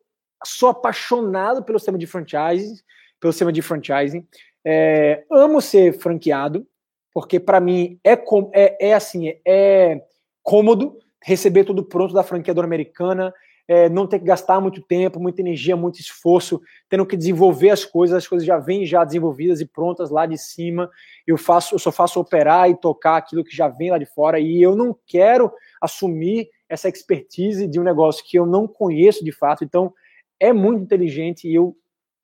sou 0.44 0.68
apaixonado 0.68 1.62
pelo 1.62 1.78
sistema 1.78 1.98
de 1.98 2.06
franchising, 2.06 2.76
pelo 3.18 3.32
sistema 3.32 3.52
de 3.52 3.62
franchising. 3.62 4.26
É, 4.64 5.24
amo 5.30 5.60
ser 5.60 5.98
franqueado, 5.98 6.66
porque 7.12 7.40
para 7.40 7.60
mim 7.60 7.98
é, 8.04 8.12
é, 8.52 8.88
é 8.88 8.94
assim, 8.94 9.34
é 9.46 10.02
cômodo 10.42 10.98
receber 11.22 11.64
tudo 11.64 11.84
pronto 11.84 12.14
da 12.14 12.22
franqueadora 12.22 12.66
americana, 12.66 13.34
é, 13.70 13.88
não 13.88 14.04
ter 14.04 14.18
que 14.18 14.24
gastar 14.24 14.60
muito 14.60 14.82
tempo, 14.82 15.20
muita 15.20 15.40
energia, 15.40 15.76
muito 15.76 16.00
esforço, 16.00 16.60
tendo 16.88 17.06
que 17.06 17.16
desenvolver 17.16 17.70
as 17.70 17.84
coisas, 17.84 18.16
as 18.16 18.26
coisas 18.26 18.44
já 18.44 18.58
vêm 18.58 18.84
já 18.84 19.04
desenvolvidas 19.04 19.60
e 19.60 19.64
prontas 19.64 20.10
lá 20.10 20.26
de 20.26 20.36
cima. 20.36 20.90
Eu 21.24 21.38
faço, 21.38 21.76
eu 21.76 21.78
só 21.78 21.92
faço 21.92 22.18
operar 22.18 22.68
e 22.68 22.74
tocar 22.74 23.16
aquilo 23.16 23.44
que 23.44 23.54
já 23.54 23.68
vem 23.68 23.92
lá 23.92 23.98
de 23.98 24.06
fora 24.06 24.40
e 24.40 24.60
eu 24.60 24.74
não 24.74 24.92
quero 25.06 25.52
assumir 25.80 26.48
essa 26.68 26.88
expertise 26.88 27.68
de 27.68 27.78
um 27.78 27.84
negócio 27.84 28.24
que 28.26 28.36
eu 28.36 28.44
não 28.44 28.66
conheço 28.66 29.24
de 29.24 29.30
fato. 29.30 29.62
Então, 29.62 29.94
é 30.40 30.52
muito 30.52 30.82
inteligente 30.82 31.46
e 31.46 31.54
eu 31.54 31.76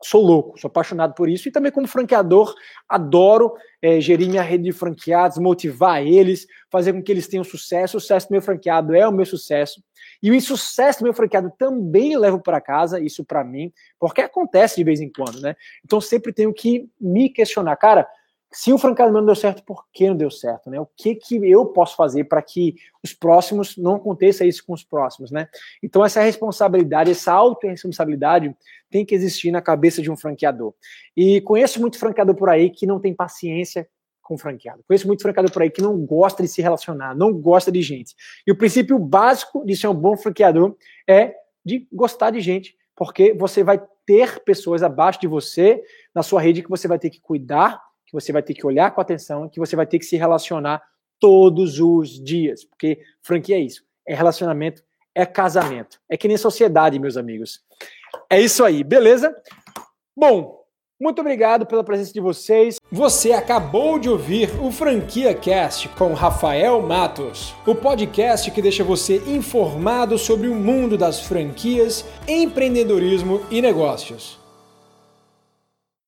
sou 0.03 0.23
louco, 0.23 0.59
sou 0.59 0.69
apaixonado 0.69 1.15
por 1.15 1.29
isso. 1.29 1.49
E 1.49 1.53
também, 1.53 1.73
como 1.73 1.87
franqueador, 1.87 2.55
adoro 2.89 3.55
é, 3.81 4.01
gerir 4.01 4.29
minha 4.29 4.43
rede 4.43 4.65
de 4.65 4.73
franqueados, 4.73 5.39
motivar 5.39 6.07
eles, 6.07 6.47
fazer 6.71 6.93
com 6.93 7.03
que 7.03 7.11
eles 7.11 7.27
tenham 7.27 7.45
sucesso. 7.45 7.97
O 7.97 8.01
sucesso 8.01 8.29
do 8.29 8.33
meu 8.33 8.43
franqueado 8.43 8.95
é 8.95 9.07
o 9.09 9.13
meu 9.13 9.27
sucesso. 9.27 9.83
E 10.23 10.31
o 10.31 10.35
insucesso 10.35 11.01
do 11.01 11.05
meu 11.05 11.15
franqueado 11.15 11.53
também 11.59 12.17
levo 12.17 12.41
para 12.41 12.61
casa, 12.61 13.01
isso 13.01 13.25
para 13.25 13.45
mim, 13.45 13.73
porque 13.99 14.21
acontece 14.21 14.77
de 14.77 14.85
vez 14.85 15.01
em 15.01 15.11
quando, 15.11 15.41
né? 15.41 15.55
Então 15.85 16.01
sempre 16.01 16.33
tenho 16.33 16.53
que 16.53 16.89
me 17.01 17.29
questionar, 17.29 17.77
cara, 17.77 18.07
se 18.57 18.73
o 18.73 18.79
franqueado 18.79 19.13
não 19.13 19.23
deu 19.23 19.35
certo, 19.35 19.63
por 19.63 19.85
que 19.93 20.09
não 20.09 20.17
deu 20.17 20.31
certo, 20.31 20.71
né? 20.71 20.81
O 20.81 20.87
que 20.97 21.15
que 21.15 21.37
eu 21.47 21.67
posso 21.67 21.95
fazer 21.95 22.25
para 22.25 22.41
que 22.41 22.75
os 23.05 23.13
próximos 23.13 23.77
não 23.77 23.97
aconteça 23.97 24.47
isso 24.47 24.65
com 24.65 24.73
os 24.73 24.83
próximos, 24.83 25.31
né? 25.31 25.47
Então 25.83 26.03
essa 26.03 26.23
responsabilidade, 26.23 27.11
essa 27.11 27.35
autorresponsabilidade 27.35 28.57
tem 28.91 29.05
que 29.05 29.15
existir 29.15 29.51
na 29.51 29.61
cabeça 29.61 30.01
de 30.01 30.11
um 30.11 30.17
franqueador. 30.17 30.73
E 31.15 31.43
conheço 31.43 31.79
muito 31.79 31.99
franqueador 31.99 32.35
por 32.35 32.49
aí 32.49 32.71
que 32.71 32.87
não 32.87 32.99
tem 32.99 33.13
paciência 33.13 33.87
com 34.23 34.39
franqueado. 34.39 34.83
Conheço 34.89 35.07
muito 35.07 35.21
franqueador 35.21 35.53
por 35.53 35.61
aí 35.61 35.69
que 35.69 35.83
não 35.83 35.99
gosta 35.99 36.43
de 36.43 36.49
se 36.49 36.63
relacionar, 36.63 37.15
não 37.15 37.35
gosta 37.35 37.71
de 37.71 37.83
gente. 37.83 38.15
E 38.47 38.51
o 38.51 38.57
princípio 38.57 38.99
básico 38.99 39.67
de 39.67 39.77
ser 39.77 39.89
um 39.89 39.95
bom 39.95 40.17
franqueador 40.17 40.75
é 41.07 41.35
de 41.63 41.87
gostar 41.93 42.31
de 42.31 42.41
gente, 42.41 42.75
porque 42.97 43.35
você 43.35 43.63
vai 43.63 43.83
ter 44.07 44.41
pessoas 44.45 44.83
abaixo 44.83 45.21
de 45.21 45.27
você 45.27 45.83
na 46.15 46.23
sua 46.23 46.41
rede 46.41 46.63
que 46.63 46.71
você 46.71 46.89
vai 46.89 46.99
ter 46.99 47.11
que 47.11 47.21
cuidar, 47.21 47.85
você 48.17 48.33
vai 48.33 48.43
ter 48.43 48.55
que 48.55 48.67
olhar 48.67 48.91
com 48.95 49.01
atenção, 49.01 49.49
que 49.49 49.61
você 49.61 49.77
vai 49.77 49.87
ter 49.87 49.99
que 49.99 50.07
se 50.07 50.17
relacionar 50.17 50.83
todos 51.21 51.79
os 51.79 52.23
dias, 52.23 52.65
porque 52.65 52.99
franquia 53.23 53.57
é 53.57 53.61
isso, 53.61 53.83
é 54.07 54.15
relacionamento, 54.15 54.83
é 55.15 55.27
casamento, 55.27 56.01
é 56.09 56.17
que 56.17 56.29
nem 56.29 56.37
sociedade, 56.37 56.99
meus 56.99 57.17
amigos. 57.17 57.61
É 58.31 58.41
isso 58.41 58.65
aí, 58.65 58.83
beleza? 58.83 59.37
Bom, 60.17 60.65
muito 60.99 61.21
obrigado 61.21 61.67
pela 61.67 61.85
presença 61.85 62.11
de 62.11 62.21
vocês. 62.21 62.81
Você 62.91 63.33
acabou 63.33 63.99
de 63.99 64.09
ouvir 64.09 64.51
o 64.63 64.73
Franquia 64.73 65.35
Cast 65.35 65.91
com 65.91 66.15
Rafael 66.15 66.81
Matos, 66.81 67.55
o 67.67 67.75
podcast 67.75 68.51
que 68.51 68.63
deixa 68.63 68.83
você 68.83 69.17
informado 69.27 70.17
sobre 70.17 70.49
o 70.49 70.55
mundo 70.55 70.97
das 70.97 71.21
franquias, 71.21 72.03
empreendedorismo 72.27 73.43
e 73.51 73.61
negócios. 73.61 74.46